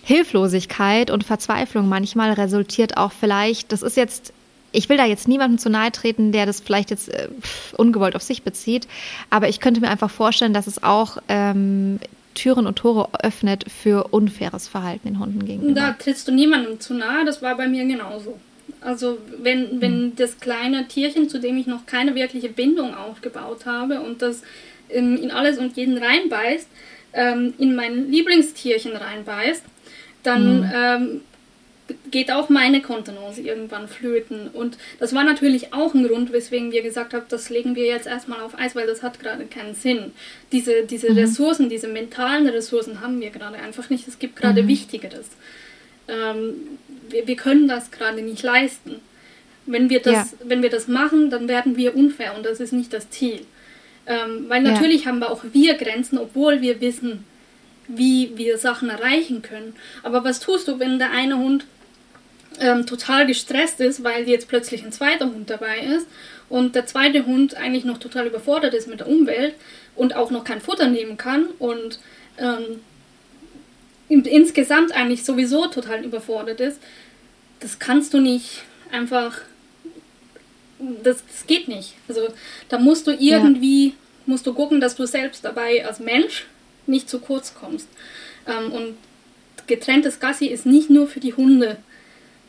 [0.07, 4.33] Hilflosigkeit und Verzweiflung manchmal resultiert auch vielleicht, das ist jetzt
[4.71, 7.29] ich will da jetzt niemandem zu nahe treten, der das vielleicht jetzt äh,
[7.77, 8.87] ungewollt auf sich bezieht,
[9.31, 11.99] aber ich könnte mir einfach vorstellen, dass es auch ähm,
[12.35, 15.81] Türen und Tore öffnet für unfaires Verhalten den Hunden gegenüber.
[15.81, 18.39] Da trittst du niemandem zu nahe, das war bei mir genauso.
[18.81, 20.13] Also wenn, wenn hm.
[20.17, 24.43] das kleine Tierchen, zu dem ich noch keine wirkliche Bindung aufgebaut habe und das
[24.89, 26.69] in, in alles und jeden reinbeißt,
[27.15, 29.63] ähm, in mein Lieblingstierchen reinbeißt,
[30.27, 30.73] dann mhm.
[30.75, 31.21] ähm,
[32.11, 34.49] geht auch meine Kontenance irgendwann flöten.
[34.49, 38.07] Und das war natürlich auch ein Grund, weswegen wir gesagt haben, das legen wir jetzt
[38.07, 40.13] erstmal auf Eis, weil das hat gerade keinen Sinn.
[40.53, 41.19] Diese, diese mhm.
[41.19, 44.09] Ressourcen, diese mentalen Ressourcen haben wir gerade einfach nicht.
[44.09, 44.69] Es gibt gerade mhm.
[44.69, 45.29] Wichtigeres.
[46.09, 46.55] Ähm,
[47.09, 48.97] wir, wir können das gerade nicht leisten.
[49.67, 50.39] Wenn wir, das, ja.
[50.45, 53.41] wenn wir das machen, dann werden wir unfair und das ist nicht das Ziel.
[54.07, 55.07] Ähm, weil natürlich ja.
[55.09, 57.25] haben wir auch wir Grenzen, obwohl wir wissen,
[57.89, 59.75] wie wir Sachen erreichen können.
[60.03, 61.67] Aber was tust du, wenn der eine Hund
[62.61, 66.07] ähm, total gestresst ist, weil jetzt plötzlich ein zweiter Hund dabei ist
[66.49, 69.55] und der zweite Hund eigentlich noch total überfordert ist mit der Umwelt
[69.95, 71.99] und auch noch kein Futter nehmen kann und
[72.39, 72.81] ähm,
[74.09, 76.81] insgesamt eigentlich sowieso total überfordert ist,
[77.61, 79.41] das kannst du nicht einfach,
[80.79, 81.95] das, das geht nicht.
[82.09, 82.29] Also
[82.69, 83.95] da musst du irgendwie, ja.
[84.27, 86.47] musst du gucken, dass du selbst dabei als Mensch
[86.87, 87.89] nicht zu kurz kommst.
[88.47, 88.95] Ähm, und
[89.67, 91.79] getrenntes Gassi ist nicht nur für die Hunde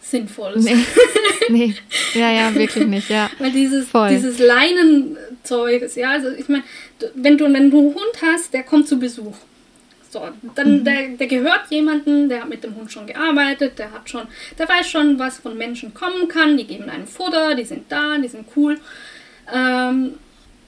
[0.02, 0.54] sinnvoll.
[0.58, 0.78] Nee,
[1.50, 1.76] nee.
[2.14, 3.30] ja, ja, wirklich nicht, ja.
[3.40, 6.64] Weil dieses, dieses Leinenzeug, ja, also ich meine,
[7.16, 9.36] wenn du, wenn du einen Hund hast, der kommt zu Besuch.
[10.10, 10.22] So,
[10.56, 10.84] dann, mhm.
[10.86, 14.26] der, der gehört jemanden, der hat mit dem Hund schon gearbeitet, der hat schon,
[14.58, 18.18] der weiß schon, was von Menschen kommen kann, die geben einem Futter, die sind da,
[18.18, 18.80] die sind cool.
[19.54, 20.14] Ähm,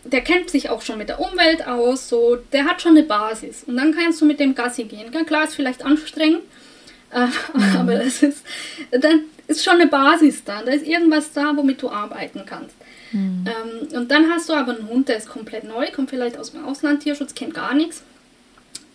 [0.04, 3.64] der kennt sich auch schon mit der Umwelt aus, so, der hat schon eine Basis.
[3.66, 5.12] Und dann kannst du mit dem Gassi gehen.
[5.12, 6.42] Ja, klar, ist vielleicht anstrengend,
[7.12, 7.78] äh, mhm.
[7.78, 8.46] aber es ist,
[8.92, 10.62] dann ist schon eine Basis da.
[10.62, 12.76] Da ist irgendwas da, womit du arbeiten kannst.
[13.12, 13.46] Mhm.
[13.46, 16.52] Ähm, und dann hast du aber einen Hund, der ist komplett neu, kommt vielleicht aus
[16.52, 18.04] dem Ausland, Tierschutz, kennt gar nichts.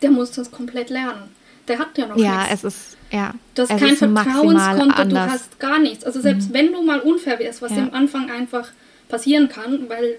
[0.00, 1.34] Der muss das komplett lernen.
[1.66, 2.48] Der hat ja noch ja, nichts.
[2.48, 3.34] Ja, es ist, ja.
[3.54, 6.04] Du hast kein Vertrauenskonto, du hast gar nichts.
[6.04, 6.54] Also selbst mhm.
[6.54, 7.78] wenn du mal unfair wärst, was ja.
[7.78, 8.68] am Anfang einfach
[9.08, 10.18] passieren kann, weil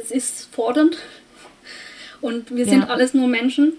[0.00, 0.98] es ist fordernd
[2.20, 2.88] und wir sind ja.
[2.88, 3.74] alles nur Menschen,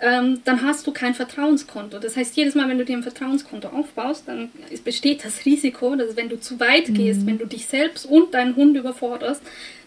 [0.00, 1.98] ähm, dann hast du kein Vertrauenskonto.
[1.98, 4.50] Das heißt, jedes Mal, wenn du dir ein Vertrauenskonto aufbaust, dann
[4.84, 7.26] besteht das Risiko, dass wenn du zu weit gehst, mhm.
[7.26, 9.40] wenn du dich selbst und deinen Hund überforderst,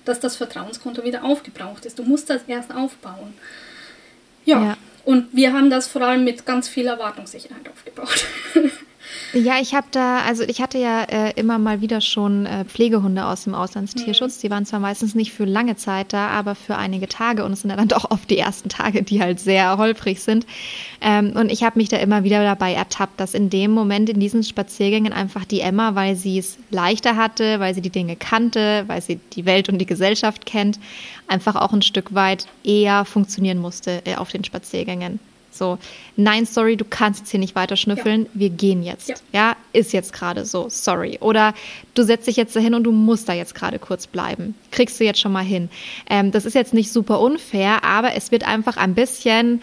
[0.05, 1.99] dass das Vertrauenskonto wieder aufgebraucht ist.
[1.99, 3.33] Du musst das erst aufbauen.
[4.45, 4.63] ja.
[4.63, 4.77] ja.
[5.05, 8.27] Und wir haben das vor allem mit ganz viel Erwartungssicherheit aufgebaut.
[9.33, 13.25] Ja, ich habe da, also ich hatte ja äh, immer mal wieder schon äh, Pflegehunde
[13.25, 14.37] aus dem Auslandstierschutz.
[14.37, 14.41] Mhm.
[14.41, 17.61] Die waren zwar meistens nicht für lange Zeit da, aber für einige Tage und es
[17.61, 20.47] sind ja dann doch oft die ersten Tage, die halt sehr holprig sind.
[21.01, 24.19] Ähm, und ich habe mich da immer wieder dabei ertappt, dass in dem Moment in
[24.19, 28.83] diesen Spaziergängen einfach die Emma, weil sie es leichter hatte, weil sie die Dinge kannte,
[28.87, 30.79] weil sie die Welt und die Gesellschaft kennt,
[31.27, 35.19] einfach auch ein Stück weit eher funktionieren musste äh, auf den Spaziergängen.
[35.51, 35.77] So,
[36.15, 38.29] nein, sorry, du kannst jetzt hier nicht weiter schnüffeln, ja.
[38.33, 39.09] wir gehen jetzt.
[39.09, 39.15] Ja.
[39.33, 41.17] ja, ist jetzt gerade so, sorry.
[41.21, 41.53] Oder
[41.93, 44.55] du setzt dich jetzt dahin und du musst da jetzt gerade kurz bleiben.
[44.71, 45.69] Kriegst du jetzt schon mal hin.
[46.09, 49.61] Ähm, das ist jetzt nicht super unfair, aber es wird einfach ein bisschen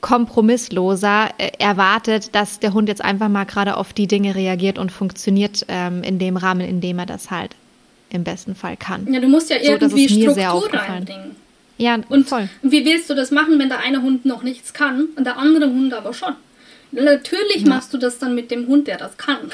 [0.00, 4.92] kompromissloser äh, erwartet, dass der Hund jetzt einfach mal gerade auf die Dinge reagiert und
[4.92, 7.54] funktioniert ähm, in dem Rahmen, in dem er das halt
[8.10, 9.12] im besten Fall kann.
[9.12, 11.36] Ja, du musst ja irgendwie so, Struktur reinbringen.
[11.78, 12.48] Ja, und voll.
[12.62, 15.66] wie willst du das machen, wenn der eine Hund noch nichts kann und der andere
[15.66, 16.34] Hund aber schon?
[16.90, 17.68] Natürlich ja.
[17.68, 19.50] machst du das dann mit dem Hund, der das kann.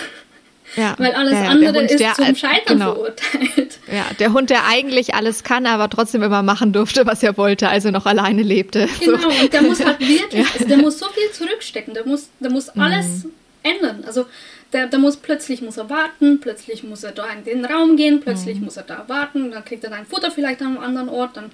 [0.76, 0.94] Ja.
[0.98, 2.94] Weil alles ja, andere Hund, ist der, zum Scheitern genau.
[2.94, 3.78] verurteilt.
[3.92, 7.68] Ja, der Hund, der eigentlich alles kann, aber trotzdem immer machen durfte, was er wollte,
[7.68, 8.88] also noch alleine lebte.
[9.00, 9.28] Genau, so.
[9.28, 12.70] und der muss halt wirklich, also der muss so viel zurückstecken, der muss, der muss
[12.70, 13.32] alles mhm.
[13.62, 14.04] ändern.
[14.06, 14.26] Also
[14.72, 18.20] der, der muss plötzlich muss er warten, plötzlich muss er da in den Raum gehen,
[18.20, 18.64] plötzlich mhm.
[18.64, 21.52] muss er da warten, dann kriegt er sein Futter vielleicht an einem anderen Ort, dann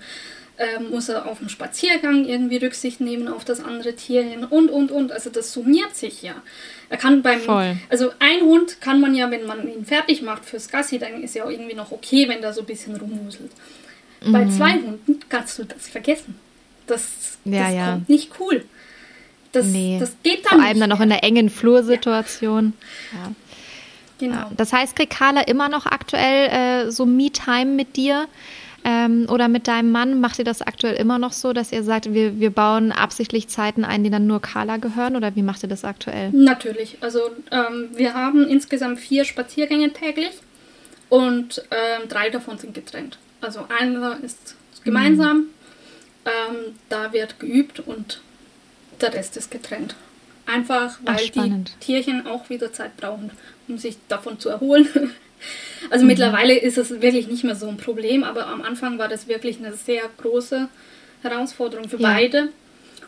[0.61, 4.69] äh, muss er auf dem Spaziergang irgendwie Rücksicht nehmen auf das andere Tier hin und
[4.69, 5.11] und und.
[5.11, 6.35] Also das summiert sich ja.
[6.91, 7.77] Er kann beim Voll.
[7.89, 11.35] also ein Hund kann man ja, wenn man ihn fertig macht fürs Gassi, dann ist
[11.35, 13.51] ja auch irgendwie noch okay, wenn der so ein bisschen rumwuselt.
[14.23, 14.33] Mhm.
[14.33, 16.39] Bei zwei Hunden kannst du das vergessen.
[16.87, 17.91] Das, ja, das ja.
[17.93, 18.65] kommt nicht cool.
[19.53, 19.97] Das, nee.
[19.99, 22.75] das geht dann Vor allem dann noch in der engen Flursituation.
[23.13, 23.19] Ja.
[23.19, 23.33] ja.
[24.19, 24.35] Genau.
[24.35, 24.51] Ja.
[24.59, 28.29] Das heißt, kriegt Carla immer noch aktuell äh, so Me-Time mit dir
[28.85, 30.21] ähm, oder mit deinem Mann?
[30.21, 33.85] Macht ihr das aktuell immer noch so, dass ihr sagt, wir, wir bauen absichtlich Zeiten
[33.85, 35.17] ein, die dann nur Carla gehören?
[35.17, 36.31] Oder wie macht ihr das aktuell?
[36.31, 36.99] Natürlich.
[37.01, 40.33] Also ähm, wir haben insgesamt vier Spaziergänge täglich
[41.09, 43.19] und ähm, drei davon sind getrennt.
[43.41, 45.47] Also einer ist gemeinsam, mhm.
[46.25, 46.57] ähm,
[46.89, 48.21] da wird geübt und
[49.01, 49.97] der Rest ist getrennt.
[50.47, 53.31] Einfach weil Ach, die Tierchen auch wieder Zeit brauchen,
[53.69, 54.89] um sich davon zu erholen.
[55.89, 56.09] Also mhm.
[56.09, 59.59] mittlerweile ist es wirklich nicht mehr so ein Problem, aber am Anfang war das wirklich
[59.59, 60.69] eine sehr große
[61.23, 62.09] Herausforderung für ja.
[62.09, 62.49] beide.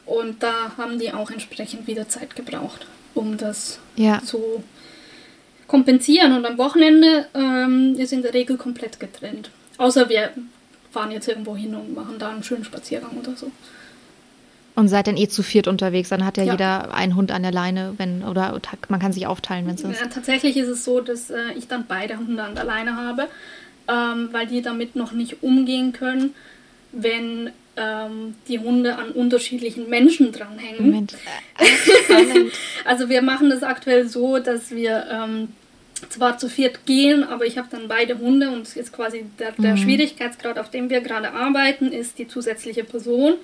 [0.06, 4.20] Und da haben die auch entsprechend wieder Zeit gebraucht, um das ja.
[4.24, 4.62] zu
[5.66, 6.32] kompensieren.
[6.32, 9.50] Und am Wochenende ähm, ist in der Regel komplett getrennt.
[9.78, 10.30] Außer wir
[10.90, 13.50] fahren jetzt irgendwo hin und machen da einen schönen Spaziergang oder so.
[14.74, 17.42] Und seid dann eh zu viert unterwegs, dann hat ja, ja, jeder einen Hund an
[17.42, 18.58] der Leine, wenn, oder
[18.88, 20.00] man kann sich aufteilen, wenn es ist.
[20.00, 23.28] Ja, tatsächlich ist es so, dass äh, ich dann beide Hunde an der Leine habe,
[23.88, 26.34] ähm, weil die damit noch nicht umgehen können,
[26.92, 30.90] wenn ähm, die Hunde an unterschiedlichen Menschen dranhängen.
[30.90, 31.16] Moment.
[32.84, 35.48] also wir machen das aktuell so, dass wir ähm,
[36.08, 39.72] zwar zu viert gehen, aber ich habe dann beide Hunde und jetzt quasi der, der
[39.72, 39.78] mhm.
[39.78, 43.34] Schwierigkeitsgrad, auf dem wir gerade arbeiten, ist die zusätzliche Person.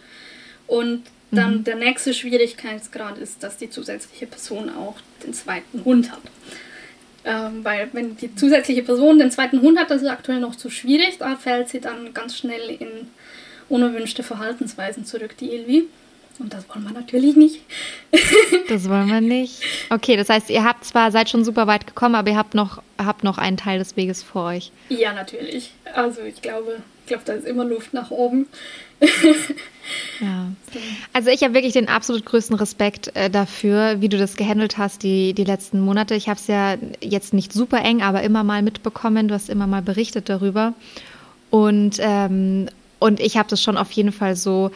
[0.67, 1.65] Und dann mhm.
[1.65, 6.23] der nächste Schwierigkeitsgrad ist, dass die zusätzliche Person auch den zweiten Hund hat.
[7.25, 10.71] Ähm, weil wenn die zusätzliche Person den zweiten Hund hat, das ist aktuell noch zu
[10.71, 12.89] schwierig, da fällt sie dann ganz schnell in
[13.69, 15.89] unerwünschte Verhaltensweisen zurück, die Ilvi.
[16.39, 17.63] Und das wollen wir natürlich nicht.
[18.69, 19.61] das wollen wir nicht.
[19.91, 22.81] Okay, das heißt, ihr habt zwar, seid schon super weit gekommen, aber ihr habt noch,
[22.97, 24.71] habt noch einen Teil des Weges vor euch.
[24.89, 25.73] Ja, natürlich.
[25.95, 26.77] Also ich glaube,
[27.09, 28.47] glaube, da ist immer Luft nach oben.
[30.21, 30.53] ja.
[31.13, 35.03] Also ich habe wirklich den absolut größten Respekt äh, dafür, wie du das gehandelt hast
[35.03, 36.15] die, die letzten Monate.
[36.15, 39.29] Ich habe es ja jetzt nicht super eng, aber immer mal mitbekommen.
[39.29, 40.75] Du hast immer mal berichtet darüber.
[41.51, 42.69] Und, ähm,
[42.99, 44.71] und ich habe das schon auf jeden Fall so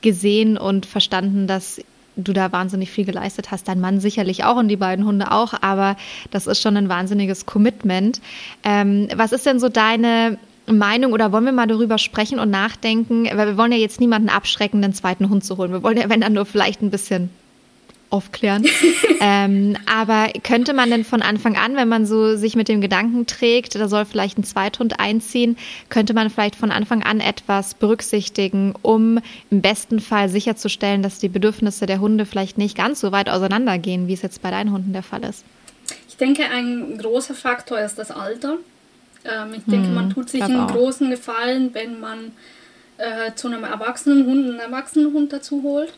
[0.00, 1.80] gesehen und verstanden, dass
[2.16, 3.68] du da wahnsinnig viel geleistet hast.
[3.68, 5.96] Dein Mann sicherlich auch und die beiden Hunde auch, aber
[6.30, 8.20] das ist schon ein wahnsinniges Commitment.
[8.64, 10.38] Ähm, was ist denn so deine
[10.78, 14.28] Meinung oder wollen wir mal darüber sprechen und nachdenken, weil wir wollen ja jetzt niemanden
[14.28, 15.72] abschrecken, den zweiten Hund zu holen.
[15.72, 17.30] Wir wollen ja, wenn dann nur vielleicht ein bisschen
[18.10, 18.66] aufklären.
[19.20, 23.26] ähm, aber könnte man denn von Anfang an, wenn man so sich mit dem Gedanken
[23.26, 25.56] trägt, da soll vielleicht ein Zweithund einziehen,
[25.88, 31.28] könnte man vielleicht von Anfang an etwas berücksichtigen, um im besten Fall sicherzustellen, dass die
[31.28, 34.92] Bedürfnisse der Hunde vielleicht nicht ganz so weit auseinandergehen, wie es jetzt bei deinen Hunden
[34.92, 35.44] der Fall ist?
[36.08, 38.58] Ich denke, ein großer Faktor ist das Alter.
[39.24, 40.72] Ähm, ich denke, hm, man tut sich einen auch.
[40.72, 42.32] großen Gefallen, wenn man
[42.96, 45.92] äh, zu einem erwachsenen Hund einen erwachsenen Hund dazu holt.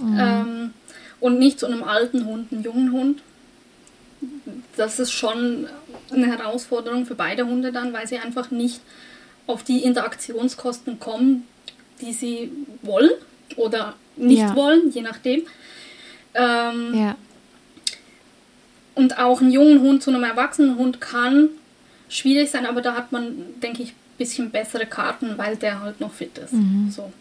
[0.00, 0.18] Mhm.
[0.18, 0.74] Ähm,
[1.20, 3.22] und nicht zu einem alten Hund, einen jungen Hund.
[4.76, 5.66] Das ist schon
[6.12, 8.80] eine Herausforderung für beide Hunde dann, weil sie einfach nicht
[9.46, 11.46] auf die Interaktionskosten kommen,
[12.00, 13.10] die sie wollen
[13.56, 14.54] oder nicht ja.
[14.54, 15.42] wollen, je nachdem.
[16.34, 17.16] Ähm, ja.
[18.94, 21.50] Und auch einen jungen Hund zu einem erwachsenen Hund kann
[22.08, 26.00] schwierig sein, aber da hat man, denke ich, ein bisschen bessere Karten, weil der halt
[26.00, 26.52] noch fit ist.
[26.52, 26.90] Mhm.
[26.90, 27.12] So.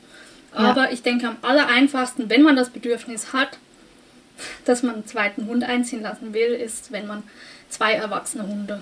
[0.52, 0.92] Aber ja.
[0.92, 3.58] ich denke, am aller einfachsten, wenn man das Bedürfnis hat,
[4.66, 7.24] dass man einen zweiten Hund einziehen lassen will, ist, wenn man
[7.70, 8.82] zwei erwachsene Hunde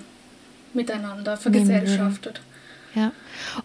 [0.72, 2.40] miteinander vergesellschaftet.
[2.96, 3.12] Ja.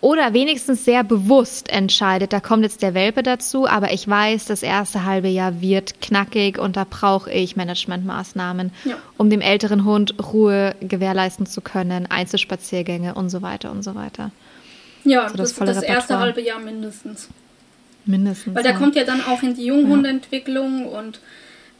[0.01, 4.61] Oder wenigstens sehr bewusst entscheidet, da kommt jetzt der Welpe dazu, aber ich weiß, das
[4.61, 8.97] erste halbe Jahr wird knackig und da brauche ich Managementmaßnahmen, ja.
[9.17, 14.31] um dem älteren Hund Ruhe gewährleisten zu können, Einzelspaziergänge und so weiter und so weiter.
[15.05, 17.29] Ja, also das, das, das erste halbe Jahr mindestens.
[18.05, 18.53] Mindestens.
[18.53, 18.77] Weil der ja.
[18.77, 21.21] kommt ja dann auch in die Junghundeentwicklung und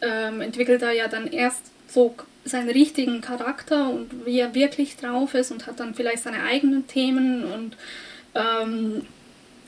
[0.02, 5.34] ähm, entwickelt da ja dann erst so seinen richtigen Charakter und wie er wirklich drauf
[5.36, 7.78] ist und hat dann vielleicht seine eigenen Themen und
[8.36, 9.04] ähm,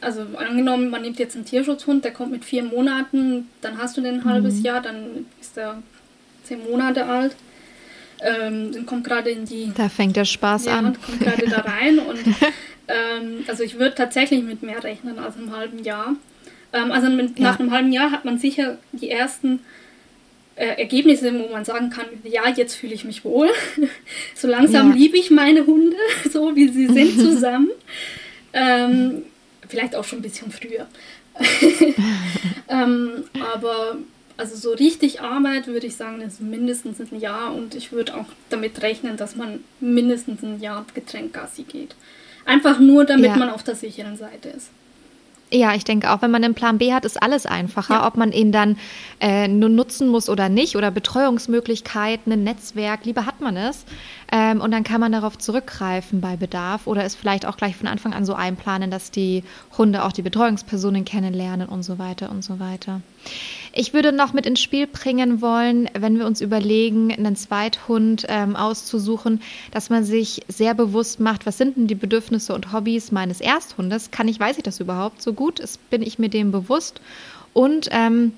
[0.01, 4.01] also angenommen, man nimmt jetzt einen Tierschutzhund, der kommt mit vier Monaten, dann hast du
[4.01, 4.63] den ein halbes mhm.
[4.63, 5.81] Jahr, dann ist er
[6.43, 7.35] zehn Monate alt.
[8.21, 9.71] Ähm, dann kommt gerade in die.
[9.75, 10.87] Da fängt der Spaß ja, an.
[10.87, 12.19] Und kommt gerade da rein und
[12.87, 16.15] ähm, also ich würde tatsächlich mit mehr rechnen als einem halben Jahr.
[16.71, 17.51] Ähm, also mit, ja.
[17.51, 19.59] nach einem halben Jahr hat man sicher die ersten
[20.55, 23.49] äh, Ergebnisse, wo man sagen kann, ja, jetzt fühle ich mich wohl.
[24.35, 24.95] so langsam ja.
[24.95, 25.97] liebe ich meine Hunde,
[26.31, 27.71] so wie sie sind zusammen.
[28.53, 29.23] ähm,
[29.67, 30.87] vielleicht auch schon ein bisschen früher.
[32.69, 33.23] ähm,
[33.55, 33.97] aber
[34.37, 38.25] also so richtig Arbeit würde ich sagen, ist mindestens ein Jahr und ich würde auch
[38.49, 41.95] damit rechnen, dass man mindestens ein Jahr getrennt Gassi geht.
[42.45, 43.37] Einfach nur, damit ja.
[43.37, 44.69] man auf der sicheren Seite ist.
[45.55, 47.95] Ja, ich denke auch, wenn man einen Plan B hat, ist alles einfacher.
[47.95, 48.07] Ja.
[48.07, 48.77] Ob man ihn dann
[49.19, 53.85] äh, nur nutzen muss oder nicht oder Betreuungsmöglichkeiten, ein Netzwerk, lieber hat man es.
[54.31, 57.87] Ähm, und dann kann man darauf zurückgreifen bei Bedarf oder es vielleicht auch gleich von
[57.87, 59.43] Anfang an so einplanen, dass die
[59.77, 63.01] Hunde auch die Betreuungspersonen kennenlernen und so weiter und so weiter.
[63.75, 68.55] Ich würde noch mit ins Spiel bringen wollen, wenn wir uns überlegen, einen Zweithund ähm,
[68.55, 73.41] auszusuchen, dass man sich sehr bewusst macht, was sind denn die Bedürfnisse und Hobbys meines
[73.41, 74.11] Ersthundes?
[74.11, 75.59] Kann ich, weiß ich das überhaupt so gut?
[75.59, 77.01] Ist, bin ich mir dem bewusst?
[77.53, 78.33] Und ähm,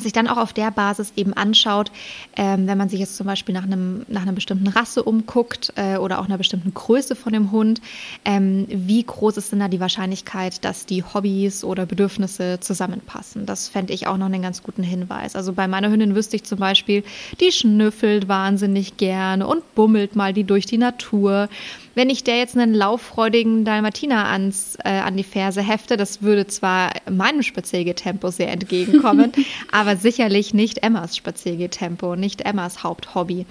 [0.00, 1.90] sich dann auch auf der Basis eben anschaut,
[2.36, 5.96] ähm, wenn man sich jetzt zum Beispiel nach, einem, nach einer bestimmten Rasse umguckt äh,
[5.96, 7.80] oder auch einer bestimmten Größe von dem Hund,
[8.24, 13.46] ähm, wie groß ist denn da die Wahrscheinlichkeit, dass die Hobbys oder Bedürfnisse zusammenpassen?
[13.46, 15.36] Das fände ich auch noch einen ganz guten Hinweis.
[15.36, 17.04] Also bei meiner Hündin wüsste ich zum Beispiel,
[17.40, 21.48] die schnüffelt wahnsinnig gerne und bummelt mal die durch die Natur
[21.96, 26.46] wenn ich der jetzt einen lauffreudigen Dalmatiner ans, äh, an die Ferse hefte, das würde
[26.46, 29.32] zwar meinem Spaziergetempo sehr entgegenkommen,
[29.72, 33.46] aber sicherlich nicht Emmas Spaziergetempo, nicht Emmas Haupthobby.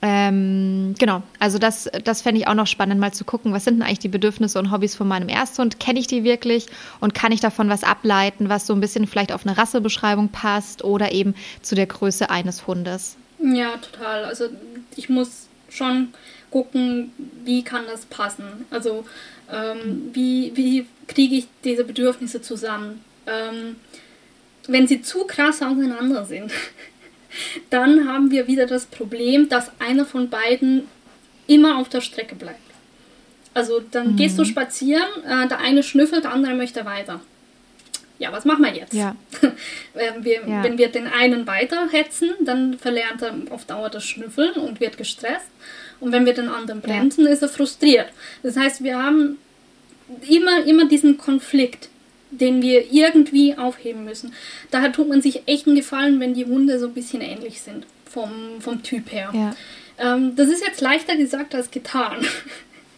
[0.00, 3.74] Ähm, genau, also das, das fände ich auch noch spannend, mal zu gucken, was sind
[3.74, 5.78] denn eigentlich die Bedürfnisse und Hobbys von meinem Ersthund?
[5.78, 6.66] Kenne ich die wirklich
[7.00, 10.82] und kann ich davon was ableiten, was so ein bisschen vielleicht auf eine Rassebeschreibung passt
[10.82, 13.16] oder eben zu der Größe eines Hundes?
[13.38, 14.24] Ja, total.
[14.24, 14.46] Also
[14.96, 16.08] ich muss schon
[16.52, 17.12] gucken,
[17.44, 18.66] wie kann das passen.
[18.70, 19.04] Also
[19.50, 23.02] ähm, wie, wie kriege ich diese Bedürfnisse zusammen.
[23.26, 23.76] Ähm,
[24.68, 26.52] wenn sie zu krass auseinander sind,
[27.70, 30.86] dann haben wir wieder das Problem, dass einer von beiden
[31.46, 32.58] immer auf der Strecke bleibt.
[33.54, 34.16] Also dann mhm.
[34.16, 37.20] gehst du spazieren, äh, der eine schnüffelt, der andere möchte weiter.
[38.18, 38.94] Ja, was machen wir jetzt?
[38.94, 39.16] Ja.
[39.94, 40.62] wenn, wir, ja.
[40.62, 45.50] wenn wir den einen weiterhetzen, dann verlernt er auf Dauer das Schnüffeln und wird gestresst.
[46.02, 47.30] Und wenn wir den anderen bremsen, ja.
[47.30, 48.08] ist er frustriert.
[48.42, 49.38] Das heißt, wir haben
[50.28, 51.90] immer, immer diesen Konflikt,
[52.32, 54.32] den wir irgendwie aufheben müssen.
[54.72, 57.86] Daher tut man sich echt einen Gefallen, wenn die Hunde so ein bisschen ähnlich sind,
[58.04, 59.30] vom, vom Typ her.
[59.32, 59.54] Ja.
[59.98, 62.26] Ähm, das ist jetzt leichter gesagt als getan.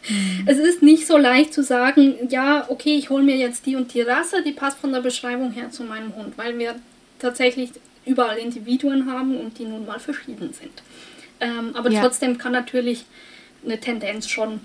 [0.09, 0.45] Mhm.
[0.47, 3.93] Es ist nicht so leicht zu sagen, ja, okay, ich hole mir jetzt die und
[3.93, 6.77] die Rasse, die passt von der Beschreibung her zu meinem Hund, weil wir
[7.19, 7.71] tatsächlich
[8.07, 10.83] überall Individuen haben und die nun mal verschieden sind.
[11.41, 12.01] Ähm, aber ja.
[12.01, 13.05] trotzdem kann natürlich
[13.65, 14.61] eine Tendenz schon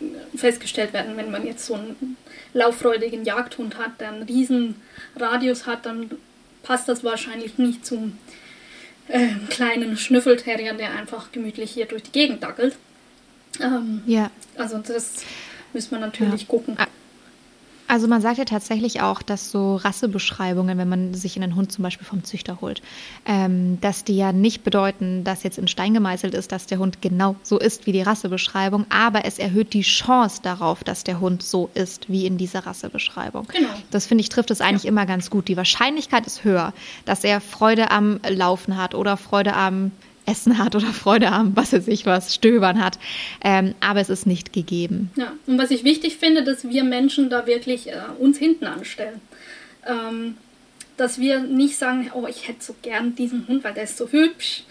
[0.00, 2.16] äh, festgestellt werden, wenn man jetzt so einen
[2.54, 4.76] lauffreudigen Jagdhund hat, der einen riesen
[5.16, 6.10] Radius hat, dann
[6.62, 8.18] passt das wahrscheinlich nicht zum
[9.08, 12.76] äh, kleinen Schnüffelterrier, der einfach gemütlich hier durch die Gegend dackelt.
[13.60, 14.30] Ähm, ja.
[14.56, 15.24] Also das
[15.72, 16.48] müssen wir natürlich ja.
[16.48, 16.76] gucken.
[17.88, 21.82] Also man sagt ja tatsächlich auch, dass so Rassebeschreibungen, wenn man sich einen Hund zum
[21.82, 22.82] Beispiel vom Züchter holt,
[23.26, 27.00] ähm, dass die ja nicht bedeuten, dass jetzt in Stein gemeißelt ist, dass der Hund
[27.00, 31.42] genau so ist wie die Rassebeschreibung, aber es erhöht die Chance darauf, dass der Hund
[31.42, 33.46] so ist wie in dieser Rassebeschreibung.
[33.48, 33.68] Genau.
[33.90, 34.90] Das finde ich trifft es eigentlich ja.
[34.90, 35.48] immer ganz gut.
[35.48, 36.74] Die Wahrscheinlichkeit ist höher,
[37.06, 39.92] dass er Freude am Laufen hat oder Freude am
[40.28, 42.98] Essen hat oder Freude am, was er sich was, Stöbern hat.
[43.42, 45.10] Ähm, aber es ist nicht gegeben.
[45.16, 49.20] Ja, und was ich wichtig finde, dass wir Menschen da wirklich äh, uns hinten anstellen.
[49.86, 50.36] Ähm,
[50.96, 54.08] dass wir nicht sagen, oh, ich hätte so gern diesen Hund, weil der ist so
[54.08, 54.64] hübsch.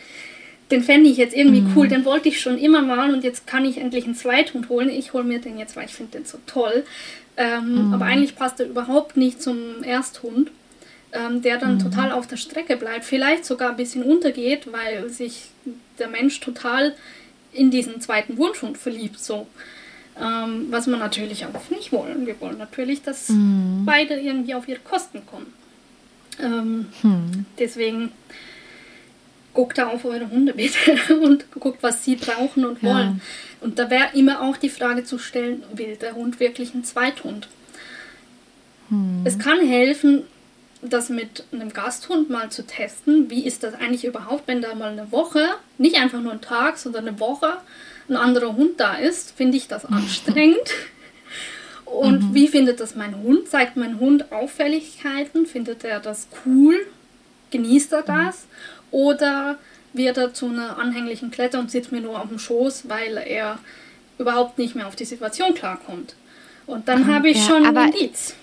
[0.69, 1.71] Den fände ich jetzt irgendwie mhm.
[1.75, 4.89] cool, den wollte ich schon immer mal und jetzt kann ich endlich einen Zweithund holen.
[4.89, 6.83] Ich hole mir den jetzt, weil ich finde den so toll.
[7.37, 7.93] Ähm, mhm.
[7.93, 10.51] Aber eigentlich passt er überhaupt nicht zum Ersthund
[11.13, 11.79] ähm, der dann mhm.
[11.79, 15.49] total auf der Strecke bleibt, vielleicht sogar ein bisschen untergeht, weil sich
[15.99, 16.95] der Mensch total
[17.53, 19.47] in diesen zweiten Wunschhund verliebt, so.
[20.19, 22.25] Ähm, was wir natürlich auch nicht wollen.
[22.25, 23.83] Wir wollen natürlich, dass mhm.
[23.85, 25.53] beide irgendwie auf ihre Kosten kommen.
[26.41, 27.45] Ähm, mhm.
[27.59, 28.11] Deswegen
[29.53, 33.21] guckt da auf eure Hunde bitte und guckt, was sie brauchen und wollen.
[33.61, 33.61] Ja.
[33.61, 37.47] Und da wäre immer auch die Frage zu stellen, will der Hund wirklich einen Zweithund?
[38.89, 39.21] Hm.
[39.23, 40.23] Es kann helfen,
[40.81, 43.29] das mit einem Gasthund mal zu testen.
[43.29, 46.77] Wie ist das eigentlich überhaupt, wenn da mal eine Woche, nicht einfach nur ein Tag,
[46.77, 47.57] sondern eine Woche,
[48.09, 49.31] ein anderer Hund da ist?
[49.35, 50.73] Finde ich das anstrengend?
[51.85, 52.33] Und mhm.
[52.33, 53.47] wie findet das mein Hund?
[53.47, 55.45] Zeigt mein Hund Auffälligkeiten?
[55.45, 56.75] Findet er das cool?
[57.51, 58.45] Genießt er das?
[58.91, 59.57] Oder
[59.93, 63.59] wird er zu einer anhänglichen Kletter und sitzt mir nur auf dem Schoß, weil er
[64.17, 66.15] überhaupt nicht mehr auf die Situation klarkommt?
[66.65, 68.35] Und dann habe ich ja, schon Indiz.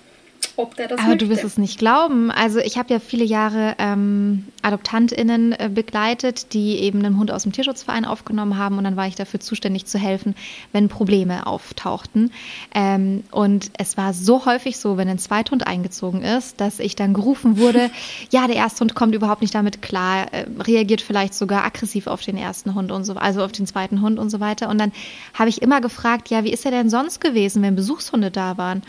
[0.57, 1.27] Ob der das Aber möchte.
[1.27, 2.31] du wirst es nicht glauben.
[2.31, 7.43] Also ich habe ja viele Jahre ähm, AdoptantInnen äh, begleitet, die eben einen Hund aus
[7.43, 10.35] dem Tierschutzverein aufgenommen haben und dann war ich dafür zuständig zu helfen,
[10.73, 12.31] wenn Probleme auftauchten.
[12.75, 17.15] Ähm, und es war so häufig so, wenn ein Zweithund eingezogen ist, dass ich dann
[17.15, 17.91] gerufen wurde,
[18.31, 22.23] ja, der erste Hund kommt überhaupt nicht damit klar, äh, reagiert vielleicht sogar aggressiv auf
[22.23, 24.69] den ersten Hund und so, also auf den zweiten Hund und so weiter.
[24.69, 24.93] Und dann
[25.35, 28.83] habe ich immer gefragt, ja, wie ist er denn sonst gewesen, wenn Besuchshunde da waren?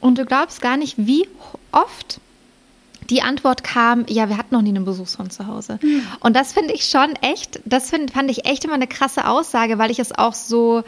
[0.00, 1.28] Und du glaubst gar nicht, wie
[1.72, 2.20] oft
[3.10, 5.78] die Antwort kam, ja, wir hatten noch nie einen Besuchshund zu Hause.
[5.82, 6.02] Mhm.
[6.20, 9.78] Und das finde ich schon echt, das find, fand ich echt immer eine krasse Aussage,
[9.78, 10.82] weil ich es auch so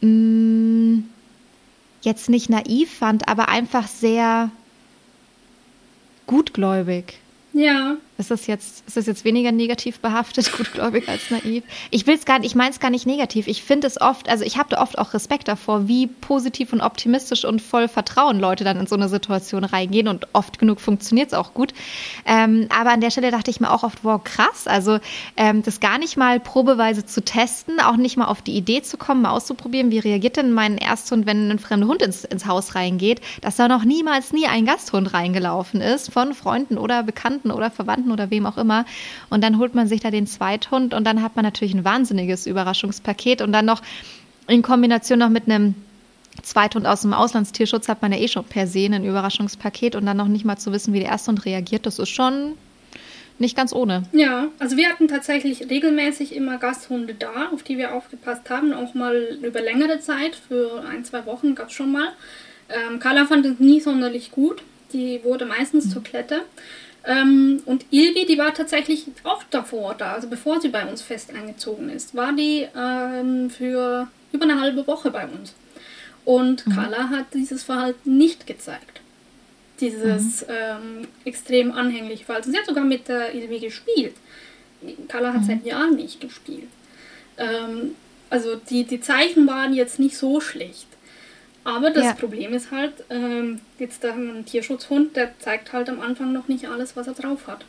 [0.00, 1.08] mh, mm,
[2.02, 4.50] jetzt nicht naiv fand, aber einfach sehr
[6.26, 7.18] gutgläubig.
[7.52, 7.96] Ja.
[8.18, 11.64] Ist das jetzt, ist das jetzt weniger negativ behaftet, gutgläubig als naiv?
[11.90, 13.46] Ich will es gar nicht, ich meine es gar nicht negativ.
[13.46, 16.80] Ich finde es oft, also ich habe da oft auch Respekt davor, wie positiv und
[16.80, 21.28] optimistisch und voll Vertrauen Leute dann in so eine Situation reingehen und oft genug funktioniert
[21.28, 21.74] es auch gut.
[22.24, 24.98] Ähm, aber an der Stelle dachte ich mir auch oft, wow, krass, also
[25.36, 28.96] ähm, das gar nicht mal probeweise zu testen, auch nicht mal auf die Idee zu
[28.96, 32.74] kommen, mal auszuprobieren, wie reagiert denn mein Ersthund, wenn ein fremder Hund ins, ins Haus
[32.74, 37.70] reingeht, dass da noch niemals nie ein Gasthund reingelaufen ist von Freunden oder Bekannten oder
[37.70, 38.84] Verwandten Bekannten oder wem auch immer.
[39.30, 42.46] Und dann holt man sich da den Zweithund und dann hat man natürlich ein wahnsinniges
[42.46, 43.82] Überraschungspaket und dann noch
[44.48, 45.74] in Kombination noch mit einem
[46.42, 50.18] Zweithund aus dem Auslandstierschutz hat man ja eh schon per se ein Überraschungspaket und dann
[50.18, 52.52] noch nicht mal zu wissen, wie der Ersthund reagiert, das ist schon
[53.38, 54.02] nicht ganz ohne.
[54.12, 58.94] Ja, also wir hatten tatsächlich regelmäßig immer Gasthunde da, auf die wir aufgepasst haben, auch
[58.94, 62.08] mal über längere Zeit, für ein, zwei Wochen gab es schon mal.
[62.68, 65.90] Ähm, Carla fand es nie sonderlich gut, die wurde meistens mhm.
[65.90, 66.42] zur Klette.
[67.06, 71.32] Ähm, und Ilvi, die war tatsächlich auch davor da, also bevor sie bei uns fest
[71.32, 75.54] eingezogen ist, war die ähm, für über eine halbe Woche bei uns.
[76.24, 76.72] Und mhm.
[76.72, 79.00] Carla hat dieses Verhalten nicht gezeigt.
[79.80, 80.52] Dieses mhm.
[80.52, 82.50] ähm, extrem anhängliche Verhalten.
[82.50, 84.16] Sie hat sogar mit der Ilvi gespielt.
[85.06, 85.46] Carla hat mhm.
[85.46, 86.68] seit Jahren nicht gespielt.
[87.38, 87.94] Ähm,
[88.30, 90.88] also die, die Zeichen waren jetzt nicht so schlecht.
[91.66, 92.12] Aber das ja.
[92.12, 96.32] Problem ist halt, ähm, jetzt da haben wir einen Tierschutzhund, der zeigt halt am Anfang
[96.32, 97.64] noch nicht alles, was er drauf hat.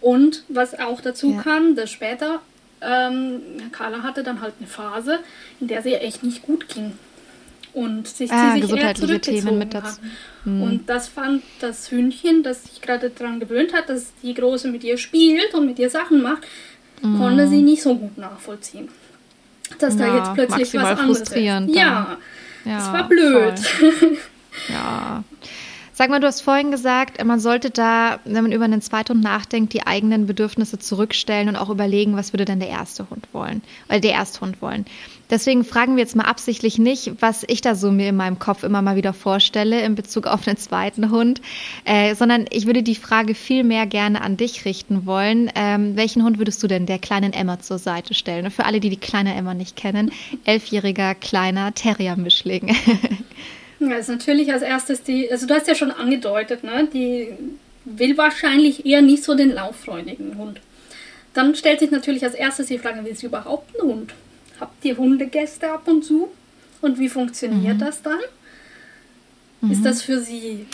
[0.00, 1.42] Und was auch dazu ja.
[1.42, 2.40] kam, dass später,
[2.80, 3.40] ähm,
[3.72, 5.18] Carla hatte dann halt eine Phase,
[5.60, 6.92] in der sie echt nicht gut ging.
[7.74, 10.00] Und sich, ah, sie sich eher zurückgezogen mit hat.
[10.46, 10.62] Mhm.
[10.62, 14.82] Und das fand das Hündchen, das sich gerade daran gewöhnt hat, dass die Große mit
[14.82, 16.46] ihr spielt und mit ihr Sachen macht,
[17.02, 17.18] mhm.
[17.18, 18.88] konnte sie nicht so gut nachvollziehen.
[19.78, 21.36] Dass ja, da jetzt plötzlich was anderes ist.
[21.36, 22.16] Ja,
[22.66, 23.54] ja, das war blöd.
[24.68, 25.24] ja.
[25.98, 29.72] Sag mal, du hast vorhin gesagt, man sollte da, wenn man über einen Zweithund nachdenkt,
[29.72, 34.00] die eigenen Bedürfnisse zurückstellen und auch überlegen, was würde denn der erste Hund wollen, oder
[34.00, 34.84] der Ersthund wollen.
[35.30, 38.62] Deswegen fragen wir jetzt mal absichtlich nicht, was ich da so mir in meinem Kopf
[38.62, 41.40] immer mal wieder vorstelle in Bezug auf einen zweiten Hund,
[41.86, 45.50] äh, sondern ich würde die Frage viel mehr gerne an dich richten wollen.
[45.54, 48.50] Ähm, welchen Hund würdest du denn der kleinen Emma zur Seite stellen?
[48.50, 50.12] Für alle, die die kleine Emma nicht kennen,
[50.44, 52.76] elfjähriger kleiner Terrier-Mischling.
[53.78, 57.28] Ja, ist natürlich als erstes die, also du hast ja schon angedeutet, ne, die
[57.84, 60.60] will wahrscheinlich eher nicht so den lauffreudigen Hund.
[61.34, 64.14] Dann stellt sich natürlich als erstes die Frage, will sie überhaupt einen Hund?
[64.58, 66.28] Habt ihr Hundegäste ab und zu?
[66.80, 67.80] Und wie funktioniert mhm.
[67.80, 68.18] das dann?
[69.60, 69.70] Mhm.
[69.70, 70.66] Ist das für sie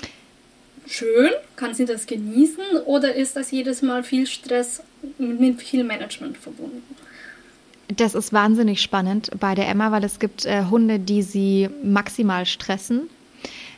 [0.86, 1.30] schön?
[1.57, 2.62] Kann sie das genießen?
[2.86, 4.82] Oder ist das jedes Mal viel Stress
[5.18, 6.82] mit viel Management verbunden?
[7.97, 12.47] Das ist wahnsinnig spannend bei der Emma, weil es gibt äh, Hunde, die sie maximal
[12.47, 13.09] stressen.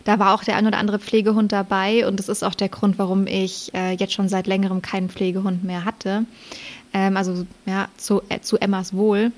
[0.05, 2.99] Da war auch der ein oder andere Pflegehund dabei und das ist auch der Grund,
[2.99, 6.27] warum ich äh, jetzt schon seit längerem keinen Pflegehund mehr hatte.
[6.93, 9.33] Ähm, also ja, zu, äh, zu Emmas Wohl.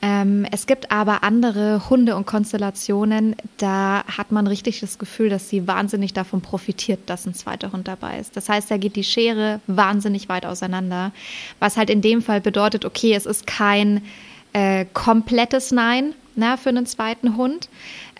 [0.00, 5.48] Ähm, es gibt aber andere Hunde und Konstellationen, da hat man richtig das Gefühl, dass
[5.48, 8.36] sie wahnsinnig davon profitiert, dass ein zweiter Hund dabei ist.
[8.36, 11.10] Das heißt, da geht die Schere wahnsinnig weit auseinander,
[11.58, 14.04] was halt in dem Fall bedeutet, okay, es ist kein
[14.52, 17.68] äh, komplettes Nein na, für einen zweiten Hund,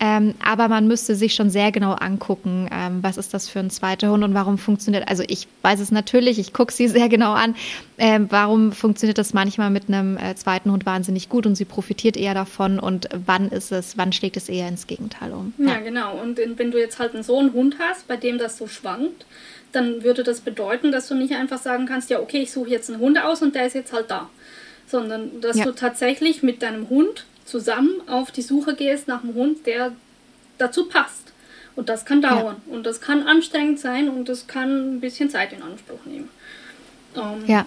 [0.01, 3.71] ähm, aber man müsste sich schon sehr genau angucken, ähm, was ist das für ein
[3.71, 7.33] zweiter Hund und warum funktioniert, also ich weiß es natürlich, ich gucke sie sehr genau
[7.33, 7.55] an,
[7.97, 12.16] ähm, warum funktioniert das manchmal mit einem äh, zweiten Hund wahnsinnig gut und sie profitiert
[12.16, 15.55] eher davon und wann ist es, wann schlägt es eher ins Gegenteil um.
[15.59, 16.21] Ja, ja genau.
[16.21, 19.25] Und wenn du jetzt halt so einen Hund hast, bei dem das so schwankt,
[19.73, 22.91] dann würde das bedeuten, dass du nicht einfach sagen kannst, ja, okay, ich suche jetzt
[22.91, 24.29] einen Hund aus und der ist jetzt halt da.
[24.87, 25.64] Sondern dass ja.
[25.64, 29.92] du tatsächlich mit deinem Hund zusammen auf die Suche gehst nach einem Hund, der
[30.59, 31.32] dazu passt.
[31.74, 32.57] Und das kann dauern.
[32.66, 32.74] Ja.
[32.74, 36.28] Und das kann anstrengend sein und das kann ein bisschen Zeit in Anspruch nehmen.
[37.16, 37.66] Ähm, ja.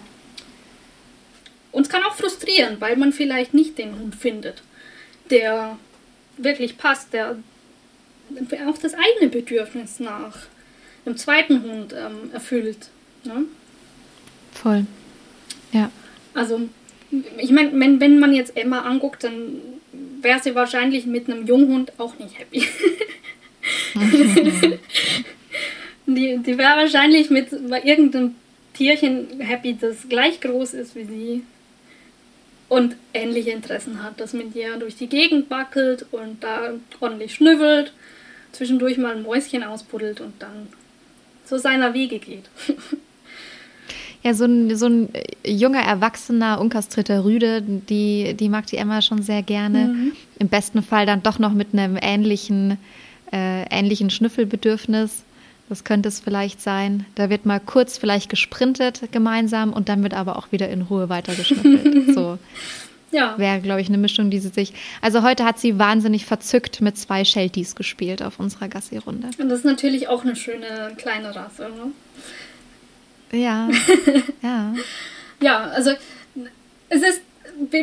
[1.71, 4.61] Und es kann auch frustrieren, weil man vielleicht nicht den Hund findet,
[5.29, 5.77] der
[6.37, 7.37] wirklich passt, der
[8.67, 10.37] auch das eigene Bedürfnis nach
[11.05, 12.89] einem zweiten Hund ähm, erfüllt.
[13.23, 13.45] Ne?
[14.51, 14.85] Voll.
[15.71, 15.89] Ja.
[16.33, 16.61] Also,
[17.37, 19.57] ich meine, wenn, wenn man jetzt Emma anguckt, dann
[20.21, 22.63] wäre sie wahrscheinlich mit einem Junghund auch nicht happy.
[26.05, 28.35] die die wäre wahrscheinlich mit irgendeinem
[28.73, 31.43] Tierchen happy, das gleich groß ist wie sie
[32.69, 37.91] und ähnliche Interessen hat, das mit ihr durch die Gegend wackelt und da ordentlich schnüffelt,
[38.53, 40.67] zwischendurch mal ein Mäuschen ausbuddelt und dann
[41.45, 42.45] so seiner Wege geht.
[44.23, 45.09] Ja, so ein, so ein
[45.45, 49.87] junger, erwachsener, unkastrierter Rüde, die, die mag die Emma schon sehr gerne.
[49.87, 50.11] Mhm.
[50.37, 52.77] Im besten Fall dann doch noch mit einem ähnlichen,
[53.33, 55.23] äh, ähnlichen Schnüffelbedürfnis.
[55.69, 57.05] Das könnte es vielleicht sein.
[57.15, 61.09] Da wird mal kurz vielleicht gesprintet gemeinsam und dann wird aber auch wieder in Ruhe
[61.09, 62.13] weitergeschnüffelt.
[62.13, 62.37] so.
[63.11, 63.37] Ja.
[63.37, 64.73] Wäre, glaube ich, eine Mischung, die sie sich.
[65.01, 69.29] Also heute hat sie wahnsinnig verzückt mit zwei Shelties gespielt auf unserer Gassi-Runde.
[69.37, 71.91] Und das ist natürlich auch eine schöne kleine Rasse, ne?
[73.31, 73.69] Ja.
[74.41, 74.73] ja.
[75.41, 75.91] ja, also
[76.89, 77.21] es ist,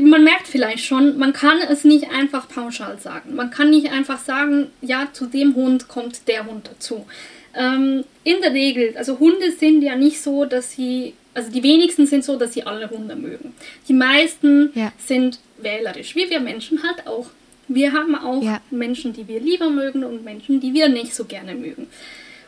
[0.02, 3.34] man merkt vielleicht schon, man kann es nicht einfach pauschal sagen.
[3.34, 7.06] Man kann nicht einfach sagen, ja, zu dem Hund kommt der Hund dazu.
[7.54, 12.06] Ähm, in der Regel, also Hunde sind ja nicht so, dass sie, also die wenigsten
[12.06, 13.54] sind so, dass sie alle Hunde mögen.
[13.88, 14.92] Die meisten ja.
[14.98, 17.28] sind wählerisch, wie wir Menschen halt auch.
[17.68, 18.60] Wir haben auch ja.
[18.70, 21.86] Menschen, die wir lieber mögen und Menschen, die wir nicht so gerne mögen.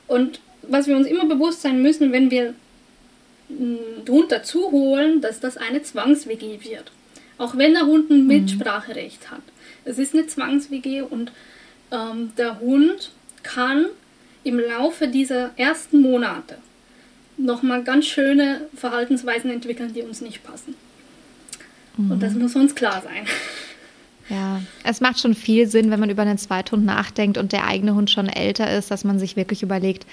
[0.06, 2.54] Und was wir uns immer bewusst sein müssen, wenn wir
[4.08, 6.92] Hund dazu holen, dass das eine Zwangs-WG wird.
[7.38, 8.26] Auch wenn der Hund ein mhm.
[8.26, 9.42] Mitspracherecht hat.
[9.84, 11.32] Es ist eine Zwangs-WG und
[11.90, 13.86] ähm, der Hund kann
[14.44, 16.58] im Laufe dieser ersten Monate
[17.36, 20.74] nochmal ganz schöne Verhaltensweisen entwickeln, die uns nicht passen.
[21.96, 22.12] Mhm.
[22.12, 23.26] Und das muss uns klar sein.
[24.28, 27.94] Ja, es macht schon viel Sinn, wenn man über einen Zweithund nachdenkt und der eigene
[27.94, 30.06] Hund schon älter ist, dass man sich wirklich überlegt,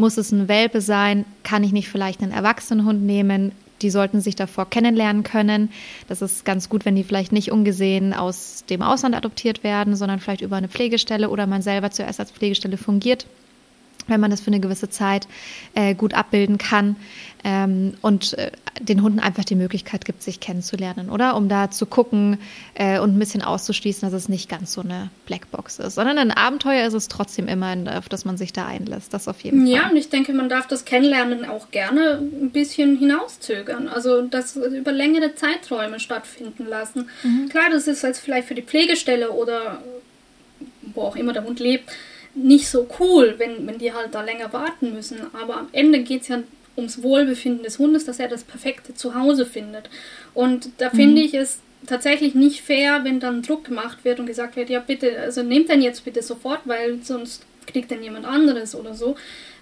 [0.00, 1.24] muss es ein Welpe sein?
[1.44, 3.52] Kann ich nicht vielleicht einen Erwachsenenhund nehmen?
[3.82, 5.70] Die sollten sich davor kennenlernen können.
[6.08, 10.18] Das ist ganz gut, wenn die vielleicht nicht ungesehen aus dem Ausland adoptiert werden, sondern
[10.18, 13.26] vielleicht über eine Pflegestelle oder man selber zuerst als Pflegestelle fungiert
[14.10, 15.26] wenn man das für eine gewisse Zeit
[15.74, 16.96] äh, gut abbilden kann
[17.44, 18.50] ähm, und äh,
[18.80, 21.36] den Hunden einfach die Möglichkeit gibt, sich kennenzulernen, oder?
[21.36, 22.38] Um da zu gucken
[22.74, 26.30] äh, und ein bisschen auszuschließen, dass es nicht ganz so eine Blackbox ist, sondern ein
[26.30, 29.12] Abenteuer ist es trotzdem immer, auf das man sich da einlässt.
[29.14, 29.74] Das auf jeden Fall.
[29.74, 34.56] Ja, und ich denke, man darf das Kennenlernen auch gerne ein bisschen hinauszögern, also das
[34.56, 37.08] über längere Zeiträume stattfinden lassen.
[37.22, 37.48] Mhm.
[37.48, 39.82] Klar, das ist jetzt vielleicht für die Pflegestelle oder
[40.94, 41.90] wo auch immer der Hund lebt,
[42.34, 45.18] nicht so cool, wenn, wenn die halt da länger warten müssen.
[45.32, 46.42] Aber am Ende geht es ja
[46.76, 49.90] ums Wohlbefinden des Hundes, dass er das perfekte Zuhause findet.
[50.34, 50.96] Und da mhm.
[50.96, 54.80] finde ich es tatsächlich nicht fair, wenn dann Druck gemacht wird und gesagt wird, ja
[54.80, 59.16] bitte, also nehmt den jetzt bitte sofort, weil sonst kriegt dann jemand anderes oder so.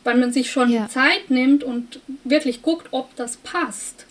[0.05, 0.89] Weil man sich schon ja.
[0.89, 4.07] Zeit nimmt und wirklich guckt, ob das passt.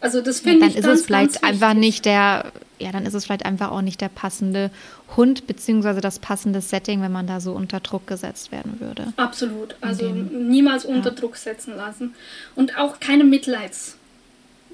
[0.00, 3.14] Also das finde ja, ich ganz, ist es vielleicht einfach nicht der, ja, dann ist
[3.14, 4.70] es vielleicht einfach auch nicht der passende
[5.16, 9.12] Hund beziehungsweise das passende Setting, wenn man da so unter Druck gesetzt werden würde.
[9.16, 9.74] Absolut.
[9.80, 11.16] Also dem, niemals unter ja.
[11.16, 12.14] Druck setzen lassen
[12.54, 13.96] und auch keine Mitleids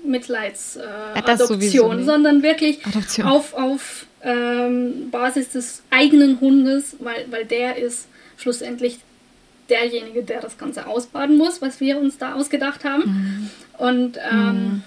[0.06, 3.26] Mitleids äh, sondern wirklich Adoption.
[3.26, 8.06] auf, auf ähm, Basis des eigenen Hundes, weil, weil der ist
[8.36, 8.98] schlussendlich
[9.70, 13.02] derjenige, der das Ganze ausbaden muss, was wir uns da ausgedacht haben.
[13.02, 13.50] Mhm.
[13.78, 14.82] Und ähm, mhm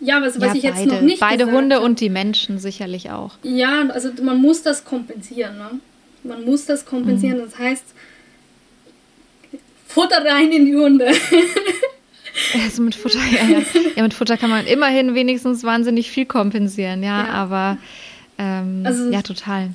[0.00, 1.84] ja, was, was ja, ich jetzt beide, noch nicht Beide Hunde habe.
[1.84, 3.32] und die Menschen sicherlich auch.
[3.42, 5.58] Ja, also man muss das kompensieren.
[5.58, 5.80] Ne?
[6.24, 7.38] Man muss das kompensieren.
[7.38, 7.42] Mhm.
[7.42, 7.84] Das heißt,
[9.86, 11.10] Futter rein in die Hunde.
[12.54, 13.60] Also mit Futter, ja, ja.
[13.96, 17.32] ja, mit Futter kann man immerhin wenigstens wahnsinnig viel kompensieren, ja, ja.
[17.32, 17.76] aber
[18.38, 19.70] ähm, also, ja, total.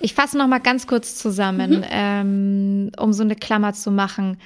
[0.00, 1.84] Ich fasse noch mal ganz kurz zusammen, mhm.
[1.90, 4.38] ähm, um so eine Klammer zu machen.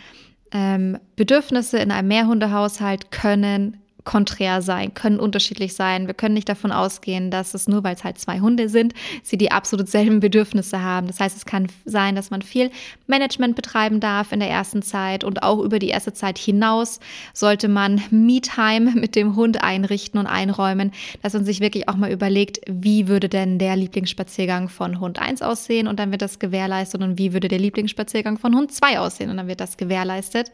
[0.53, 6.07] Ähm, Bedürfnisse in einem Mehrhundehaushalt können konträr sein, können unterschiedlich sein.
[6.07, 9.37] Wir können nicht davon ausgehen, dass es nur, weil es halt zwei Hunde sind, sie
[9.37, 11.07] die absolut selben Bedürfnisse haben.
[11.07, 12.71] Das heißt, es kann sein, dass man viel
[13.07, 17.01] Management betreiben darf in der ersten Zeit und auch über die erste Zeit hinaus
[17.33, 20.93] sollte man Me-Time mit dem Hund einrichten und einräumen,
[21.23, 25.43] dass man sich wirklich auch mal überlegt, wie würde denn der Lieblingsspaziergang von Hund 1
[25.43, 29.31] aussehen und dann wird das gewährleistet und wie würde der Lieblingsspaziergang von Hund 2 aussehen
[29.31, 30.53] und dann wird das gewährleistet,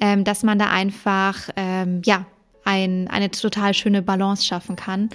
[0.00, 2.26] ähm, dass man da einfach, ähm, ja,
[2.64, 5.10] ein, eine total schöne Balance schaffen kann,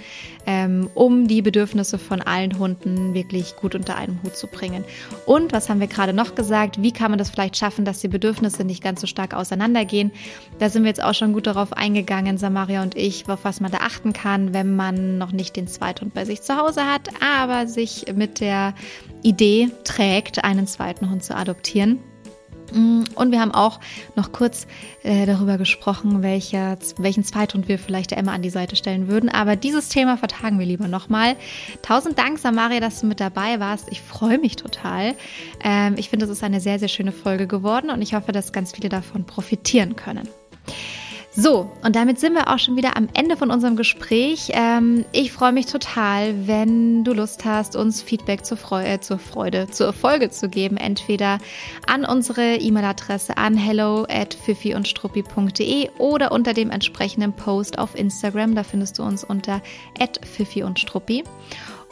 [0.46, 4.84] ähm, um die Bedürfnisse von allen Hunden wirklich gut unter einen Hut zu bringen.
[5.26, 6.82] Und was haben wir gerade noch gesagt?
[6.82, 10.12] Wie kann man das vielleicht schaffen, dass die Bedürfnisse nicht ganz so stark auseinandergehen?
[10.58, 13.70] Da sind wir jetzt auch schon gut darauf eingegangen, Samaria und ich, auf was man
[13.70, 17.66] da achten kann, wenn man noch nicht den Zweithund bei sich zu Hause hat, aber
[17.66, 18.74] sich mit der
[19.22, 21.98] Idee trägt, einen zweiten Hund zu adoptieren.
[22.72, 23.80] Mm, und wir haben auch
[24.16, 24.66] noch kurz
[25.02, 29.28] äh, darüber gesprochen, welcher, welchen Zweithund wir vielleicht der Emma an die Seite stellen würden.
[29.28, 31.36] Aber dieses Thema vertagen wir lieber nochmal.
[31.82, 33.88] Tausend Dank, Samaria, dass du mit dabei warst.
[33.90, 35.14] Ich freue mich total.
[35.62, 38.52] Ähm, ich finde, es ist eine sehr, sehr schöne Folge geworden und ich hoffe, dass
[38.52, 40.28] ganz viele davon profitieren können.
[41.40, 44.50] So, und damit sind wir auch schon wieder am Ende von unserem Gespräch.
[44.54, 49.20] Ähm, ich freue mich total, wenn du Lust hast, uns Feedback zur, Freude, äh, zur
[49.20, 50.76] Freude, zur Folge zu geben.
[50.76, 51.38] Entweder
[51.86, 54.36] an unsere E-Mail-Adresse an hello at
[54.74, 55.60] und
[55.98, 58.56] oder unter dem entsprechenden Post auf Instagram.
[58.56, 59.62] Da findest du uns unter
[60.00, 60.18] at
[60.56, 61.22] und struppi.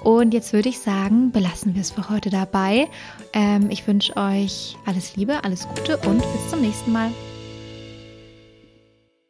[0.03, 2.89] Und jetzt würde ich sagen, belassen wir es für heute dabei.
[3.33, 7.13] Ähm, ich wünsche euch alles Liebe, alles Gute und bis zum nächsten Mal.